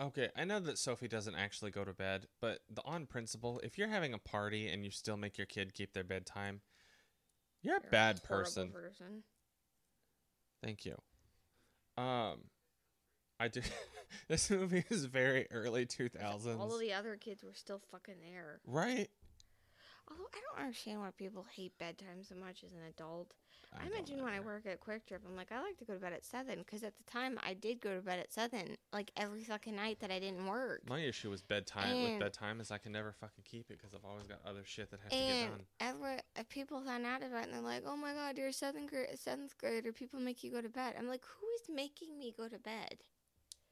Okay, 0.00 0.30
I 0.34 0.44
know 0.44 0.58
that 0.60 0.78
Sophie 0.78 1.06
doesn't 1.08 1.34
actually 1.36 1.70
go 1.70 1.84
to 1.84 1.92
bed, 1.92 2.26
but 2.40 2.60
the 2.72 2.82
on 2.84 3.06
principle, 3.06 3.60
if 3.62 3.78
you're 3.78 3.88
having 3.88 4.14
a 4.14 4.18
party 4.18 4.68
and 4.68 4.84
you 4.84 4.90
still 4.90 5.16
make 5.16 5.38
your 5.38 5.46
kid 5.46 5.74
keep 5.74 5.92
their 5.92 6.02
bedtime, 6.02 6.60
you're 7.62 7.76
a 7.76 7.80
You're 7.82 7.90
bad 7.90 8.20
horrible 8.26 8.44
person. 8.44 8.70
person. 8.72 9.22
Thank 10.62 10.84
you. 10.84 10.96
Um, 11.96 12.44
I 13.38 13.48
do. 13.48 13.60
this 14.28 14.50
movie 14.50 14.84
is 14.90 15.04
very 15.04 15.46
early 15.50 15.86
two 15.86 16.08
thousands, 16.08 16.58
All 16.60 16.74
of 16.74 16.80
the 16.80 16.92
other 16.94 17.16
kids 17.16 17.44
were 17.44 17.54
still 17.54 17.80
fucking 17.92 18.16
there. 18.22 18.60
right? 18.66 19.08
Although 20.10 20.28
I 20.34 20.40
don't 20.40 20.64
understand 20.64 21.00
why 21.00 21.10
people 21.16 21.46
hate 21.54 21.78
bedtime 21.78 22.22
so 22.22 22.34
much 22.34 22.64
as 22.64 22.72
an 22.72 22.80
adult. 22.88 23.34
I, 23.74 23.84
don't 23.84 23.94
mentioned 23.94 24.22
when 24.22 24.34
I 24.34 24.40
work 24.40 24.66
at 24.66 24.80
QuikTrip, 24.80 25.20
I'm 25.26 25.34
like, 25.34 25.50
I 25.50 25.62
like 25.62 25.78
to 25.78 25.84
go 25.84 25.94
to 25.94 25.98
bed 25.98 26.12
at 26.12 26.24
seven 26.24 26.58
because 26.58 26.82
at 26.82 26.94
the 26.96 27.10
time 27.10 27.38
I 27.42 27.54
did 27.54 27.80
go 27.80 27.94
to 27.94 28.02
bed 28.02 28.18
at 28.18 28.30
seven, 28.30 28.76
like 28.92 29.10
every 29.16 29.44
fucking 29.44 29.74
night 29.74 30.00
that 30.00 30.10
I 30.10 30.18
didn't 30.18 30.46
work. 30.46 30.82
My 30.88 31.00
issue 31.00 31.30
with 31.30 31.46
bedtime 31.48 32.02
with 32.02 32.20
bedtime 32.20 32.60
is 32.60 32.70
I 32.70 32.78
can 32.78 32.92
never 32.92 33.12
fucking 33.12 33.44
keep 33.44 33.70
it 33.70 33.78
because 33.78 33.94
I've 33.94 34.04
always 34.04 34.26
got 34.26 34.40
other 34.44 34.62
shit 34.64 34.90
that 34.90 35.00
has 35.00 35.10
to 35.12 35.16
get 35.16 35.50
done. 35.50 35.60
ever 35.80 36.12
if 36.36 36.40
uh, 36.40 36.44
people 36.50 36.82
found 36.82 37.06
out 37.06 37.22
about 37.22 37.44
it 37.44 37.44
and 37.44 37.54
they're 37.54 37.60
like, 37.62 37.84
"Oh 37.86 37.96
my 37.96 38.12
god, 38.12 38.36
you're 38.36 38.48
a 38.48 38.52
seventh 38.52 38.90
grade, 38.90 39.08
seventh 39.18 39.56
grader. 39.56 39.92
People 39.92 40.20
make 40.20 40.44
you 40.44 40.50
go 40.50 40.60
to 40.60 40.68
bed." 40.68 40.94
I'm 40.98 41.08
like, 41.08 41.24
"Who 41.24 41.46
is 41.62 41.74
making 41.74 42.18
me 42.18 42.34
go 42.36 42.48
to 42.48 42.58
bed?" 42.58 42.98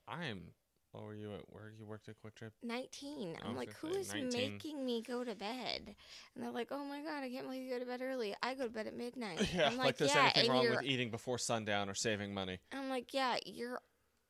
I'm. 0.09 0.53
Oh, 0.93 1.05
were 1.05 1.15
you 1.15 1.33
at 1.35 1.53
work? 1.53 1.75
You 1.79 1.87
worked 1.87 2.09
at 2.09 2.17
QuikTrip? 2.21 2.51
19. 2.65 3.37
I 3.43 3.47
I'm 3.47 3.57
like, 3.57 3.73
who 3.75 3.89
is 3.89 4.13
19. 4.13 4.33
making 4.33 4.85
me 4.85 5.03
go 5.07 5.23
to 5.23 5.37
bed? 5.37 5.95
And 6.35 6.45
they're 6.45 6.51
like, 6.51 6.69
oh 6.73 6.85
my 6.85 7.01
god, 7.01 7.23
I 7.23 7.31
can't 7.31 7.45
believe 7.45 7.63
you 7.63 7.71
go 7.73 7.79
to 7.79 7.87
bed 7.87 8.03
early. 8.03 8.35
I 8.43 8.55
go 8.55 8.65
to 8.65 8.71
bed 8.71 8.87
at 8.87 8.97
midnight. 8.97 9.49
Yeah, 9.55 9.69
I'm 9.69 9.77
like, 9.77 9.87
like, 9.87 9.97
there's 9.99 10.15
yeah, 10.15 10.33
anything 10.35 10.51
wrong 10.51 10.69
with 10.69 10.83
eating 10.83 11.11
before 11.11 11.39
sundown 11.39 11.89
or 11.89 11.95
saving 11.95 12.35
money. 12.35 12.59
I'm 12.73 12.89
like, 12.89 13.15
yeah, 13.15 13.37
you're 13.47 13.81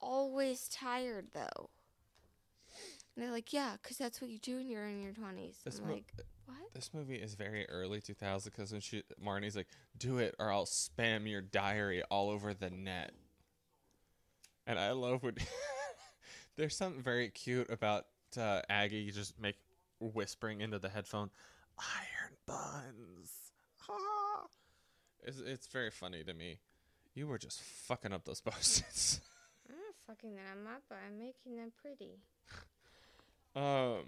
always 0.00 0.68
tired 0.68 1.28
though. 1.32 1.70
And 3.16 3.24
they're 3.24 3.32
like, 3.32 3.52
yeah, 3.52 3.76
because 3.82 3.96
that's 3.96 4.20
what 4.20 4.30
you 4.30 4.38
do 4.38 4.56
when 4.56 4.68
you're 4.68 4.86
in 4.86 5.00
your 5.02 5.12
20s. 5.12 5.62
This 5.64 5.78
I'm 5.78 5.88
mo- 5.88 5.94
like, 5.94 6.12
what? 6.46 6.74
This 6.74 6.90
movie 6.92 7.16
is 7.16 7.34
very 7.34 7.66
early 7.68 8.00
2000 8.00 8.50
because 8.50 8.72
when 8.72 8.80
she 8.80 9.02
Marnie's 9.22 9.56
like, 9.56 9.68
"Do 9.96 10.18
it 10.18 10.34
or 10.38 10.52
I'll 10.52 10.66
spam 10.66 11.28
your 11.28 11.40
diary 11.40 12.02
all 12.10 12.30
over 12.30 12.54
the 12.54 12.70
net." 12.70 13.12
And 14.66 14.78
I 14.78 14.92
love 14.92 15.22
when 15.22 15.34
there's 16.60 16.76
something 16.76 17.02
very 17.02 17.30
cute 17.30 17.70
about 17.70 18.04
uh, 18.36 18.60
Aggie 18.68 19.10
just 19.10 19.40
make 19.40 19.56
whispering 19.98 20.60
into 20.60 20.78
the 20.78 20.90
headphone, 20.90 21.30
"Iron 21.78 22.36
buns." 22.46 23.32
Ah. 23.88 24.46
It's 25.24 25.40
it's 25.40 25.66
very 25.68 25.90
funny 25.90 26.22
to 26.22 26.34
me. 26.34 26.60
You 27.14 27.26
were 27.26 27.38
just 27.38 27.62
fucking 27.62 28.12
up 28.12 28.26
those 28.26 28.40
post-its. 28.44 29.20
I'm 29.68 29.74
not 29.74 29.94
fucking 30.06 30.36
them 30.36 30.66
up, 30.66 30.82
but 30.88 30.98
I'm 31.06 31.18
making 31.18 31.56
them 31.56 31.72
pretty. 31.80 32.20
Um, 33.56 34.04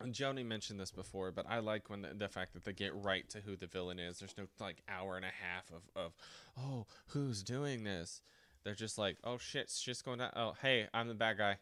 and 0.00 0.12
Joni 0.12 0.44
mentioned 0.44 0.80
this 0.80 0.90
before, 0.90 1.30
but 1.30 1.46
I 1.48 1.60
like 1.60 1.88
when 1.88 2.02
the, 2.02 2.14
the 2.14 2.28
fact 2.28 2.52
that 2.54 2.64
they 2.64 2.72
get 2.72 2.94
right 2.94 3.28
to 3.30 3.38
who 3.40 3.56
the 3.56 3.68
villain 3.68 4.00
is. 4.00 4.18
There's 4.18 4.36
no 4.36 4.46
like 4.58 4.82
hour 4.88 5.16
and 5.16 5.24
a 5.24 5.28
half 5.28 5.70
of 5.70 5.82
of 5.94 6.14
oh 6.58 6.86
who's 7.06 7.44
doing 7.44 7.84
this. 7.84 8.22
They're 8.64 8.74
just 8.74 8.98
like 8.98 9.16
oh 9.24 9.38
shit, 9.38 9.70
shit's 9.70 10.02
going 10.02 10.18
down. 10.18 10.32
Oh 10.36 10.54
hey, 10.60 10.88
I'm 10.92 11.08
the 11.08 11.14
bad 11.14 11.38
guy. 11.38 11.56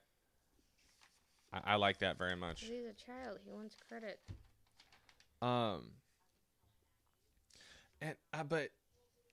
I, 1.52 1.60
I 1.64 1.76
like 1.76 1.98
that 1.98 2.18
very 2.18 2.36
much. 2.36 2.62
He's 2.62 2.86
a 2.86 3.06
child. 3.06 3.38
He 3.44 3.50
wants 3.50 3.76
credit. 3.88 4.20
Um, 5.40 5.92
and 8.00 8.16
uh, 8.32 8.42
but 8.42 8.70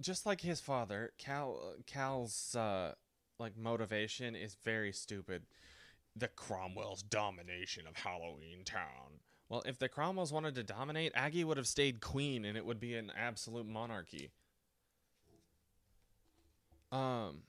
just 0.01 0.25
like 0.25 0.41
his 0.41 0.59
father, 0.59 1.11
Kal 1.17 1.75
Kal's 1.87 2.55
uh 2.55 2.93
like 3.39 3.57
motivation 3.57 4.35
is 4.35 4.55
very 4.63 4.91
stupid. 4.91 5.43
The 6.15 6.27
Cromwell's 6.29 7.03
domination 7.03 7.87
of 7.87 7.95
Halloween 7.97 8.63
Town. 8.63 9.19
Well, 9.49 9.63
if 9.65 9.77
the 9.77 9.89
Cromwells 9.89 10.31
wanted 10.31 10.55
to 10.55 10.63
dominate, 10.63 11.11
Aggie 11.13 11.43
would 11.43 11.57
have 11.57 11.67
stayed 11.67 11.99
queen, 12.01 12.45
and 12.45 12.57
it 12.57 12.65
would 12.65 12.79
be 12.79 12.95
an 12.95 13.11
absolute 13.15 13.65
monarchy. 13.67 14.31
Um. 16.91 17.41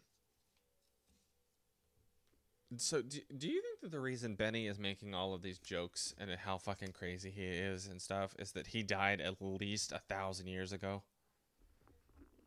So, 2.77 3.01
do, 3.01 3.21
do 3.37 3.47
you 3.47 3.63
think 3.63 3.81
that 3.83 3.93
the 3.93 4.01
reason 4.01 4.35
Benny 4.35 4.67
is 4.67 4.79
making 4.79 5.15
all 5.15 5.35
of 5.35 5.43
these 5.43 5.59
jokes 5.59 6.15
and 6.19 6.31
how 6.45 6.59
fucking 6.59 6.93
crazy 6.93 7.31
he 7.31 7.45
is 7.45 7.87
and 7.87 8.03
stuff 8.03 8.35
is 8.39 8.53
that 8.53 8.69
he 8.69 8.83
died 8.83 9.21
at 9.21 9.37
least 9.41 9.93
a 9.93 10.01
thousand 10.09 10.49
years 10.49 10.73
ago? 10.73 11.03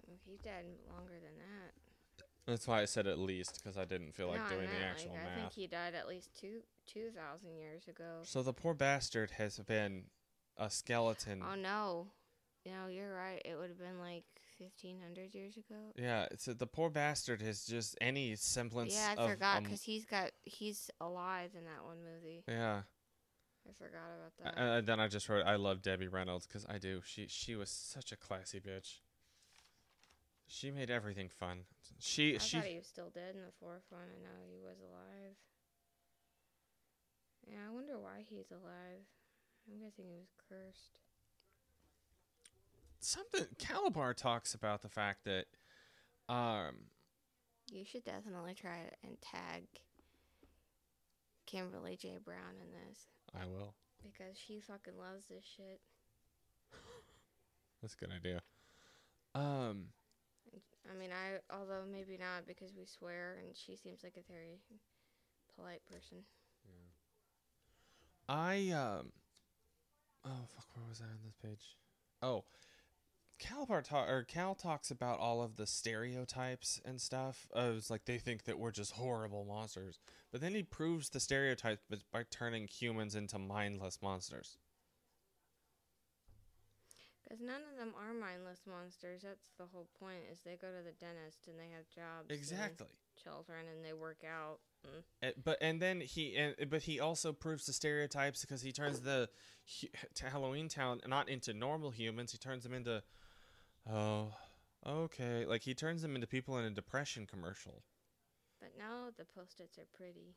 Mm, 0.09 0.17
he 0.25 0.37
died 0.43 0.65
longer 0.93 1.13
than 1.13 1.37
that. 1.37 1.73
That's 2.45 2.67
why 2.67 2.81
I 2.81 2.85
said 2.85 3.07
at 3.07 3.19
least 3.19 3.61
because 3.63 3.77
I 3.77 3.85
didn't 3.85 4.13
feel 4.13 4.27
like 4.27 4.41
No, 4.49 4.57
doing 4.57 4.69
the 4.69 4.85
actual 4.85 5.13
like, 5.13 5.21
I 5.31 5.39
think 5.39 5.53
he 5.53 5.67
died 5.67 5.93
at 5.93 6.07
least 6.07 6.29
two 6.37 6.61
two 6.85 7.11
thousand 7.15 7.55
years 7.55 7.87
ago. 7.87 8.21
So 8.23 8.41
the 8.41 8.53
poor 8.53 8.73
bastard 8.73 9.31
has 9.31 9.59
been 9.59 10.05
a 10.57 10.69
skeleton. 10.69 11.43
Oh 11.47 11.55
no, 11.55 12.07
no, 12.65 12.87
you're 12.87 13.13
right. 13.13 13.41
It 13.45 13.55
would 13.57 13.69
have 13.69 13.79
been 13.79 13.99
like 13.99 14.25
fifteen 14.59 14.99
hundred 15.01 15.33
years 15.33 15.57
ago. 15.57 15.93
Yeah, 15.95 16.27
so 16.37 16.53
the 16.53 16.67
poor 16.67 16.89
bastard 16.91 17.41
has 17.41 17.65
just 17.65 17.97
any 18.01 18.35
semblance 18.35 18.93
Yeah, 18.93 19.15
I 19.17 19.23
of 19.23 19.29
forgot 19.31 19.57
um, 19.57 19.63
because 19.63 19.81
he's 19.81 20.05
got 20.05 20.31
he's 20.43 20.91
alive 21.01 21.51
in 21.57 21.63
that 21.65 21.83
one 21.83 21.97
movie. 22.03 22.43
yeah. 22.47 22.81
I 23.67 23.73
forgot 23.73 24.09
about 24.17 24.55
that. 24.55 24.61
And 24.61 24.87
then 24.87 24.99
I 24.99 25.07
just 25.07 25.29
wrote 25.29 25.45
I 25.45 25.55
love 25.55 25.81
Debbie 25.81 26.07
Reynolds 26.07 26.45
because 26.47 26.65
I 26.69 26.77
do. 26.77 27.01
She 27.05 27.27
she 27.27 27.55
was 27.55 27.69
such 27.69 28.11
a 28.11 28.15
classy 28.17 28.59
bitch. 28.59 28.99
She 30.47 30.71
made 30.71 30.89
everything 30.89 31.29
fun. 31.29 31.65
She 31.99 32.35
I 32.35 32.37
she 32.39 32.57
thought 32.57 32.65
he 32.65 32.77
was 32.77 32.87
still 32.87 33.09
dead 33.13 33.35
in 33.35 33.41
the 33.41 33.51
fourth 33.59 33.85
one. 33.89 34.01
I 34.01 34.19
know 34.23 34.37
he 34.49 34.57
was 34.59 34.77
alive. 34.79 35.35
Yeah, 37.47 37.57
I 37.69 37.73
wonder 37.73 37.99
why 37.99 38.23
he's 38.27 38.51
alive. 38.51 39.05
I'm 39.69 39.79
guessing 39.79 40.05
he 40.07 40.17
was 40.17 40.33
cursed. 40.49 40.99
Something 42.99 43.45
Kalabar 43.57 44.13
talks 44.15 44.53
about 44.53 44.81
the 44.81 44.89
fact 44.89 45.25
that 45.25 45.45
um 46.33 46.75
You 47.71 47.85
should 47.85 48.03
definitely 48.03 48.53
try 48.53 48.89
and 49.03 49.17
tag 49.21 49.63
Kimberly 51.45 51.95
J. 51.95 52.17
Brown 52.23 52.55
in 52.61 52.71
this 52.71 53.07
I 53.33 53.45
will. 53.45 53.73
because 54.03 54.37
she 54.37 54.59
fucking 54.59 54.97
loves 54.97 55.25
this 55.29 55.45
shit. 55.45 55.79
That's 57.81 57.93
a 57.95 57.97
good 57.97 58.11
idea. 58.11 58.41
Um 59.33 59.87
I 60.89 60.95
mean, 60.95 61.11
I 61.11 61.39
although 61.55 61.83
maybe 61.89 62.17
not 62.17 62.47
because 62.47 62.73
we 62.75 62.85
swear 62.85 63.37
and 63.45 63.55
she 63.55 63.75
seems 63.75 64.03
like 64.03 64.17
a 64.17 64.31
very 64.31 64.59
polite 65.55 65.81
person. 65.85 66.19
I 68.27 68.69
um. 68.71 69.11
Oh 70.25 70.45
fuck! 70.47 70.65
Where 70.75 70.85
was 70.87 71.01
I 71.01 71.05
on 71.05 71.19
this 71.25 71.35
page? 71.41 71.75
Oh, 72.21 72.43
Kalabar 73.39 73.83
ta- 73.83 74.05
or 74.05 74.23
Kal 74.23 74.53
talks 74.53 74.91
about 74.91 75.19
all 75.19 75.41
of 75.41 75.55
the 75.55 75.65
stereotypes 75.65 76.81
and 76.83 76.99
stuff. 76.99 77.47
Uh, 77.55 77.71
it's 77.77 77.89
like 77.89 78.05
they 78.05 78.17
think 78.17 78.43
that 78.43 78.59
we're 78.59 78.71
just 78.71 78.93
horrible 78.93 79.45
monsters, 79.45 79.99
but 80.31 80.41
then 80.41 80.53
he 80.53 80.63
proves 80.63 81.09
the 81.09 81.19
stereotypes 81.19 81.81
by 82.11 82.23
turning 82.29 82.67
humans 82.67 83.15
into 83.15 83.39
mindless 83.39 84.01
monsters. 84.01 84.57
Because 87.23 87.41
none 87.45 87.61
of 87.71 87.77
them 87.77 87.93
are 87.95 88.13
mindless 88.13 88.61
monsters. 88.67 89.21
That's 89.21 89.51
the 89.59 89.65
whole 89.71 89.87
point. 89.99 90.21
Is 90.31 90.39
they 90.43 90.57
go 90.59 90.67
to 90.67 90.83
the 90.83 90.93
dentist 90.99 91.47
and 91.47 91.59
they 91.59 91.69
have 91.75 91.87
jobs. 91.93 92.29
and 92.29 92.37
Exactly. 92.37 92.87
children 93.23 93.67
and 93.71 93.85
they 93.85 93.93
work 93.93 94.23
out. 94.25 94.59
Mm. 94.87 95.29
Uh, 95.29 95.31
but 95.43 95.57
and 95.61 95.79
then 95.79 96.01
he 96.01 96.35
and 96.35 96.55
but 96.71 96.81
he 96.81 96.99
also 96.99 97.31
proves 97.31 97.65
the 97.67 97.73
stereotypes 97.73 98.41
because 98.41 98.63
he 98.63 98.71
turns 98.71 99.01
the 99.01 99.29
to 100.15 100.25
Halloween 100.29 100.69
Town 100.69 101.01
not 101.05 101.29
into 101.29 101.53
normal 101.53 101.91
humans. 101.91 102.31
He 102.31 102.39
turns 102.39 102.63
them 102.63 102.73
into 102.73 103.03
oh 103.91 104.33
okay 104.85 105.45
like 105.45 105.63
he 105.63 105.73
turns 105.73 106.01
them 106.01 106.15
into 106.15 106.27
people 106.27 106.57
in 106.57 106.65
a 106.65 106.69
depression 106.69 107.25
commercial. 107.25 107.83
But 108.59 108.71
now 108.77 109.09
the 109.17 109.25
post-its 109.25 109.77
are 109.77 109.87
pretty. 109.93 110.35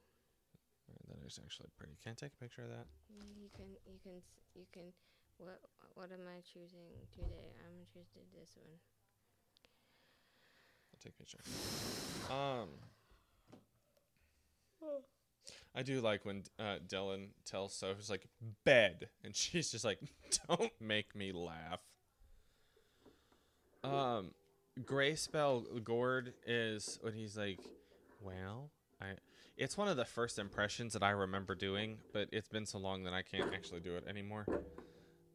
That 1.08 1.26
is 1.26 1.38
actually 1.42 1.70
pretty. 1.76 1.94
Can 2.02 2.12
I 2.12 2.14
take 2.14 2.32
a 2.34 2.42
picture 2.42 2.62
of 2.62 2.68
that? 2.68 2.86
You 3.10 3.48
can, 3.56 3.66
you 3.86 3.98
can, 4.02 4.22
you 4.54 4.64
can. 4.72 4.92
What, 5.38 5.60
what 5.94 6.12
am 6.12 6.26
I 6.28 6.40
choosing 6.40 6.92
today? 7.12 7.50
I'm 7.64 7.86
choosing 7.92 8.22
this 8.38 8.54
one. 8.56 8.78
I'll 10.92 11.00
take 11.02 11.14
a 11.14 11.18
picture. 11.18 11.38
Um, 12.30 12.68
I 15.74 15.82
do 15.82 16.00
like 16.00 16.24
when 16.24 16.44
uh, 16.58 16.78
Dylan 16.86 17.28
tells 17.44 17.74
Sophie's 17.74 18.10
like 18.10 18.26
bed, 18.64 19.08
and 19.24 19.34
she's 19.34 19.70
just 19.70 19.84
like, 19.84 19.98
"Don't 20.48 20.72
make 20.80 21.16
me 21.16 21.32
laugh." 21.32 21.80
Um, 23.84 24.30
Gray 24.84 25.14
Spell 25.14 25.62
Gort 25.82 26.34
is 26.46 26.98
when 27.02 27.14
he's 27.14 27.36
like, 27.36 27.60
"Well, 28.20 28.70
I." 29.00 29.14
It's 29.56 29.76
one 29.76 29.86
of 29.86 29.96
the 29.98 30.04
first 30.04 30.38
impressions 30.38 30.94
that 30.94 31.02
I 31.02 31.10
remember 31.10 31.54
doing, 31.54 31.98
but 32.12 32.28
it's 32.32 32.48
been 32.48 32.64
so 32.64 32.78
long 32.78 33.04
that 33.04 33.12
I 33.12 33.22
can't 33.22 33.52
actually 33.52 33.80
do 33.80 33.96
it 33.96 34.04
anymore. 34.08 34.46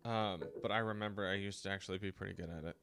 Um, 0.04 0.42
but 0.62 0.72
I 0.72 0.80
remember 0.80 1.28
I 1.28 1.36
used 1.36 1.64
to 1.64 1.70
actually 1.70 2.00
be 2.00 2.12
pretty 2.12 2.34
good 2.34 2.50
at 2.50 2.64
it. 2.64 2.76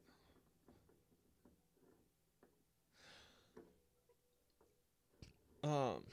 Um. 5.63 6.03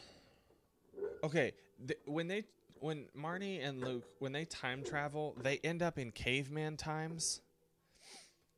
Okay, 1.22 1.52
th- 1.86 2.00
when 2.06 2.26
they 2.26 2.44
when 2.80 3.06
Marnie 3.16 3.64
and 3.64 3.80
Luke 3.80 4.04
when 4.18 4.32
they 4.32 4.44
time 4.44 4.82
travel, 4.82 5.36
they 5.40 5.58
end 5.58 5.82
up 5.82 5.98
in 5.98 6.10
caveman 6.10 6.76
times. 6.76 7.42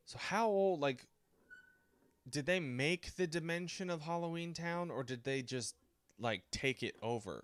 So 0.05 0.17
how 0.19 0.47
old 0.47 0.79
like 0.79 1.05
did 2.29 2.45
they 2.45 2.59
make 2.59 3.15
the 3.15 3.27
dimension 3.27 3.89
of 3.89 4.01
Halloween 4.01 4.53
Town 4.53 4.89
or 4.89 5.03
did 5.03 5.23
they 5.23 5.41
just 5.41 5.75
like 6.19 6.43
take 6.51 6.83
it 6.83 6.95
over? 7.01 7.43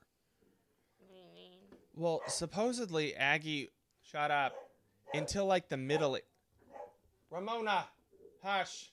What 1.00 1.10
do 1.10 1.16
you 1.16 1.34
mean? 1.34 1.60
Well, 1.96 2.22
supposedly 2.28 3.16
Aggie 3.16 3.70
shut 4.04 4.32
up 4.32 4.54
until 5.14 5.46
like 5.46 5.70
the 5.70 5.78
middle 5.78 6.18
Ramona, 7.30 7.86
hush. 8.44 8.92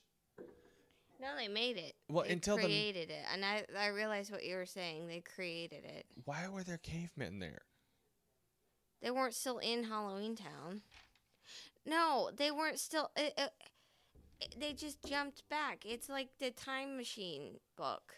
No, 1.21 1.27
they 1.37 1.49
made 1.49 1.75
it. 1.75 1.95
Well, 2.07 2.23
they 2.23 2.31
until 2.31 2.55
the- 2.55 2.63
created 2.63 3.09
it, 3.09 3.25
and 3.33 3.43
I, 3.43 3.65
I 3.77 3.87
realized 3.87 4.31
what 4.31 4.45
you 4.45 4.55
were 4.55 4.65
saying. 4.65 5.07
They 5.07 5.19
created 5.19 5.83
it. 5.83 6.05
Why 6.23 6.47
were 6.47 6.63
there 6.63 6.77
cavemen 6.77 7.39
there? 7.39 7.63
They 9.01 9.11
weren't 9.11 9.33
still 9.33 9.57
in 9.57 9.83
Halloween 9.83 10.37
Town. 10.37 10.81
No, 11.85 12.29
they 12.35 12.51
weren't 12.51 12.79
still. 12.79 13.09
Uh, 13.17 13.29
uh, 13.37 13.47
they 14.57 14.73
just 14.73 15.03
jumped 15.03 15.47
back. 15.49 15.85
It's 15.85 16.09
like 16.09 16.29
the 16.39 16.51
time 16.51 16.95
machine 16.97 17.59
book. 17.75 18.15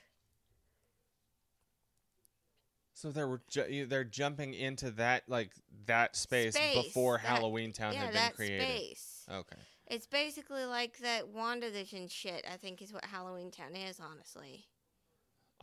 So 2.94 3.12
they 3.12 3.24
were 3.24 3.42
ju- 3.50 3.86
they're 3.88 4.04
jumping 4.04 4.54
into 4.54 4.92
that 4.92 5.24
like 5.28 5.52
that 5.86 6.16
space, 6.16 6.54
Space, 6.54 6.84
before 6.84 7.18
that- 7.18 7.26
Halloween 7.26 7.74
Town 7.74 7.94
yeah, 7.94 8.00
had 8.02 8.08
been 8.10 8.16
that 8.16 8.36
created. 8.36 8.62
space. 8.62 9.26
Okay. 9.32 9.58
It's 9.88 10.08
basically 10.08 10.66
like 10.66 11.00
that 11.00 11.34
WandaVision 11.34 12.12
shit. 12.12 12.46
I 12.52 12.58
think 12.58 12.82
is 12.82 12.94
what 12.94 13.04
Halloween 13.06 13.50
Town 13.52 13.76
is, 13.76 14.00
honestly. 14.00 14.68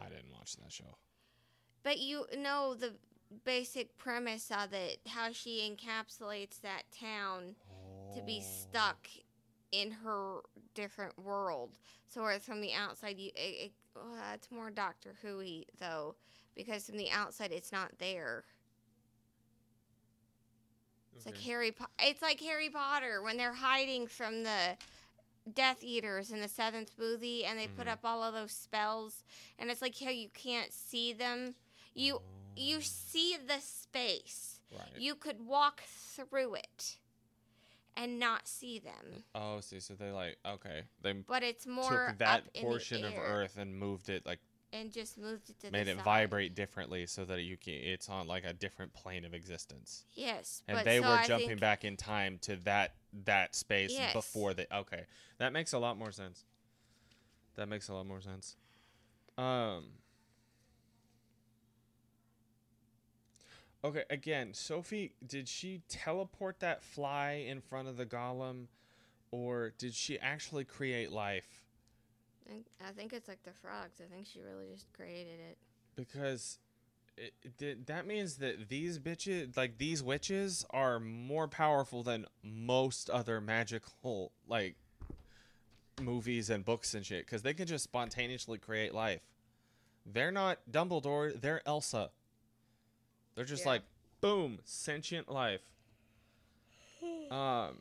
I 0.01 0.09
didn't 0.09 0.33
watch 0.33 0.57
that 0.57 0.73
show. 0.73 0.97
But 1.83 1.99
you 1.99 2.27
know 2.37 2.75
the 2.75 2.95
basic 3.45 3.97
premise 3.99 4.51
of 4.51 4.73
it, 4.73 5.01
how 5.07 5.33
she 5.33 5.61
encapsulates 5.61 6.61
that 6.63 6.85
town 6.99 7.55
to 8.15 8.23
be 8.23 8.41
stuck 8.41 9.09
in 9.73 9.91
her 9.91 10.41
different 10.75 11.19
world. 11.19 11.71
So 12.09 12.23
whereas 12.23 12.45
from 12.45 12.61
the 12.61 12.73
outside, 12.73 13.19
you 13.19 13.31
it, 13.35 13.67
it, 13.67 13.73
well, 13.95 14.15
it's 14.35 14.51
more 14.51 14.71
Doctor 14.71 15.15
Who 15.23 15.43
though, 15.79 16.15
because 16.55 16.87
from 16.87 16.97
the 16.99 17.11
outside 17.11 17.53
it's 17.53 17.73
not 17.73 17.93
there. 17.99 18.45
It's 21.17 21.27
like 21.27 21.39
Harry. 21.39 21.73
Po- 21.73 21.87
it's 21.99 22.23
like 22.23 22.41
Harry 22.41 22.71
Potter 22.71 23.23
when 23.23 23.37
they're 23.37 23.53
hiding 23.53 24.07
from 24.07 24.45
the 24.45 24.77
Death 25.53 25.83
Eaters 25.83 26.31
in 26.31 26.41
the 26.41 26.49
seventh 26.49 26.93
movie, 26.99 27.45
and 27.45 27.59
they 27.59 27.67
put 27.67 27.87
Mhm. 27.87 27.93
up 27.93 28.01
all 28.05 28.23
of 28.23 28.35
those 28.35 28.53
spells, 28.53 29.25
and 29.59 29.71
it's 29.71 29.83
like 29.83 29.99
how 29.99 30.11
you 30.11 30.29
can't 30.31 30.73
see 30.73 31.13
them. 31.13 31.55
You 31.95 32.23
you 32.57 32.81
see 32.81 33.37
the 33.37 33.61
space. 33.61 34.61
right. 34.73 34.97
You 34.99 35.15
could 35.15 35.41
walk 35.47 35.83
through 35.85 36.55
it 36.57 36.99
and 37.99 38.19
not 38.19 38.47
see 38.49 38.79
them. 38.79 39.25
oh, 39.35 39.61
see, 39.61 39.81
so 39.81 39.93
they 39.95 40.11
like 40.11 40.39
okay, 40.47 40.83
they 41.03 41.13
But 41.13 41.43
it's 41.43 41.67
more 41.67 42.07
took 42.09 42.19
that 42.19 42.55
portion 42.55 43.03
the 43.03 43.09
of 43.09 43.15
Earth 43.19 43.59
and 43.59 43.75
moved 43.79 44.09
it 44.09 44.25
like 44.25 44.39
and 44.73 44.93
just 44.93 45.17
moved 45.17 45.49
it 45.51 45.59
to 45.61 45.71
made 45.71 45.87
the 45.87 45.93
it 45.93 45.97
side. 45.97 46.05
vibrate 46.05 46.55
differently 46.55 47.07
so 47.07 47.25
that 47.25 47.41
you 47.43 47.57
can 47.57 47.73
it's 47.75 48.09
on 48.11 48.27
like 48.27 48.45
a 48.45 48.53
different 48.53 48.93
plane 48.93 49.25
of 49.25 49.33
existence. 49.35 50.05
Yes, 50.15 50.63
And 50.69 50.87
they 50.87 50.99
so 51.01 51.09
were 51.09 51.15
I 51.15 51.27
jumping 51.27 51.49
think- 51.49 51.61
back 51.61 51.85
in 51.85 51.97
time 51.97 52.39
to 52.43 52.57
that 52.65 52.95
that 53.25 53.55
space 53.55 53.93
Yes. 53.93 54.13
before 54.13 54.55
they 54.55 54.67
okay. 54.73 55.05
That 55.39 55.53
makes 55.53 55.73
a 55.73 55.79
lot 55.79 55.97
more 55.99 56.13
sense. 56.13 56.45
That 57.57 57.69
makes 57.69 57.89
a 57.89 57.95
lot 57.95 58.07
more 58.07 58.21
sense. 58.21 58.57
Um 59.37 59.93
Okay, 63.85 64.05
again, 64.11 64.55
Sophie, 64.55 65.13
did 65.25 65.49
she 65.49 65.83
teleport 65.89 66.61
that 66.61 66.83
fly 66.83 67.45
in 67.47 67.61
front 67.61 67.87
of 67.89 67.97
the 67.97 68.07
golem 68.07 68.67
or 69.31 69.73
did 69.79 69.95
she 69.95 70.19
actually 70.19 70.65
create 70.65 71.13
life? 71.13 71.65
I 72.85 72.93
think- 72.93 73.13
it's 73.13 73.29
like 73.29 73.43
the 73.45 73.53
frogs. 73.53 74.01
I 74.01 74.13
think 74.13 74.27
she 74.27 74.41
really 74.41 74.67
just 74.73 74.91
created 74.95 75.39
it. 75.39 75.59
because 75.95 76.59
it, 77.17 77.35
it 77.43 77.57
did, 77.57 77.87
that 77.87 78.07
means 78.07 78.37
that 78.37 78.69
these 78.69 78.99
bitches 78.99 79.57
like 79.57 79.77
these 79.79 80.03
witches 80.03 80.65
are 80.71 80.99
more 81.01 81.47
powerful 81.49 82.03
than 82.03 82.27
most 82.43 83.11
other 83.11 83.41
magical 83.41 84.31
like 84.47 84.77
movies 86.01 86.49
and 86.49 86.65
books 86.65 86.95
and 86.95 87.05
shit 87.05 87.27
because 87.27 87.43
they 87.43 87.53
can 87.55 87.67
just 87.67 87.83
spontaneously 87.83 88.57
create 88.57 88.95
life 88.95 89.23
they're 90.07 90.31
not 90.31 90.59
dumbledore 90.71 91.39
they're 91.41 91.61
elsa 91.67 92.11
they're 93.39 93.45
just 93.47 93.65
Yeah. 93.65 93.71
like 93.71 93.83
boom 94.21 94.59
sentient 94.65 95.31
life 95.31 95.63
um 97.31 97.79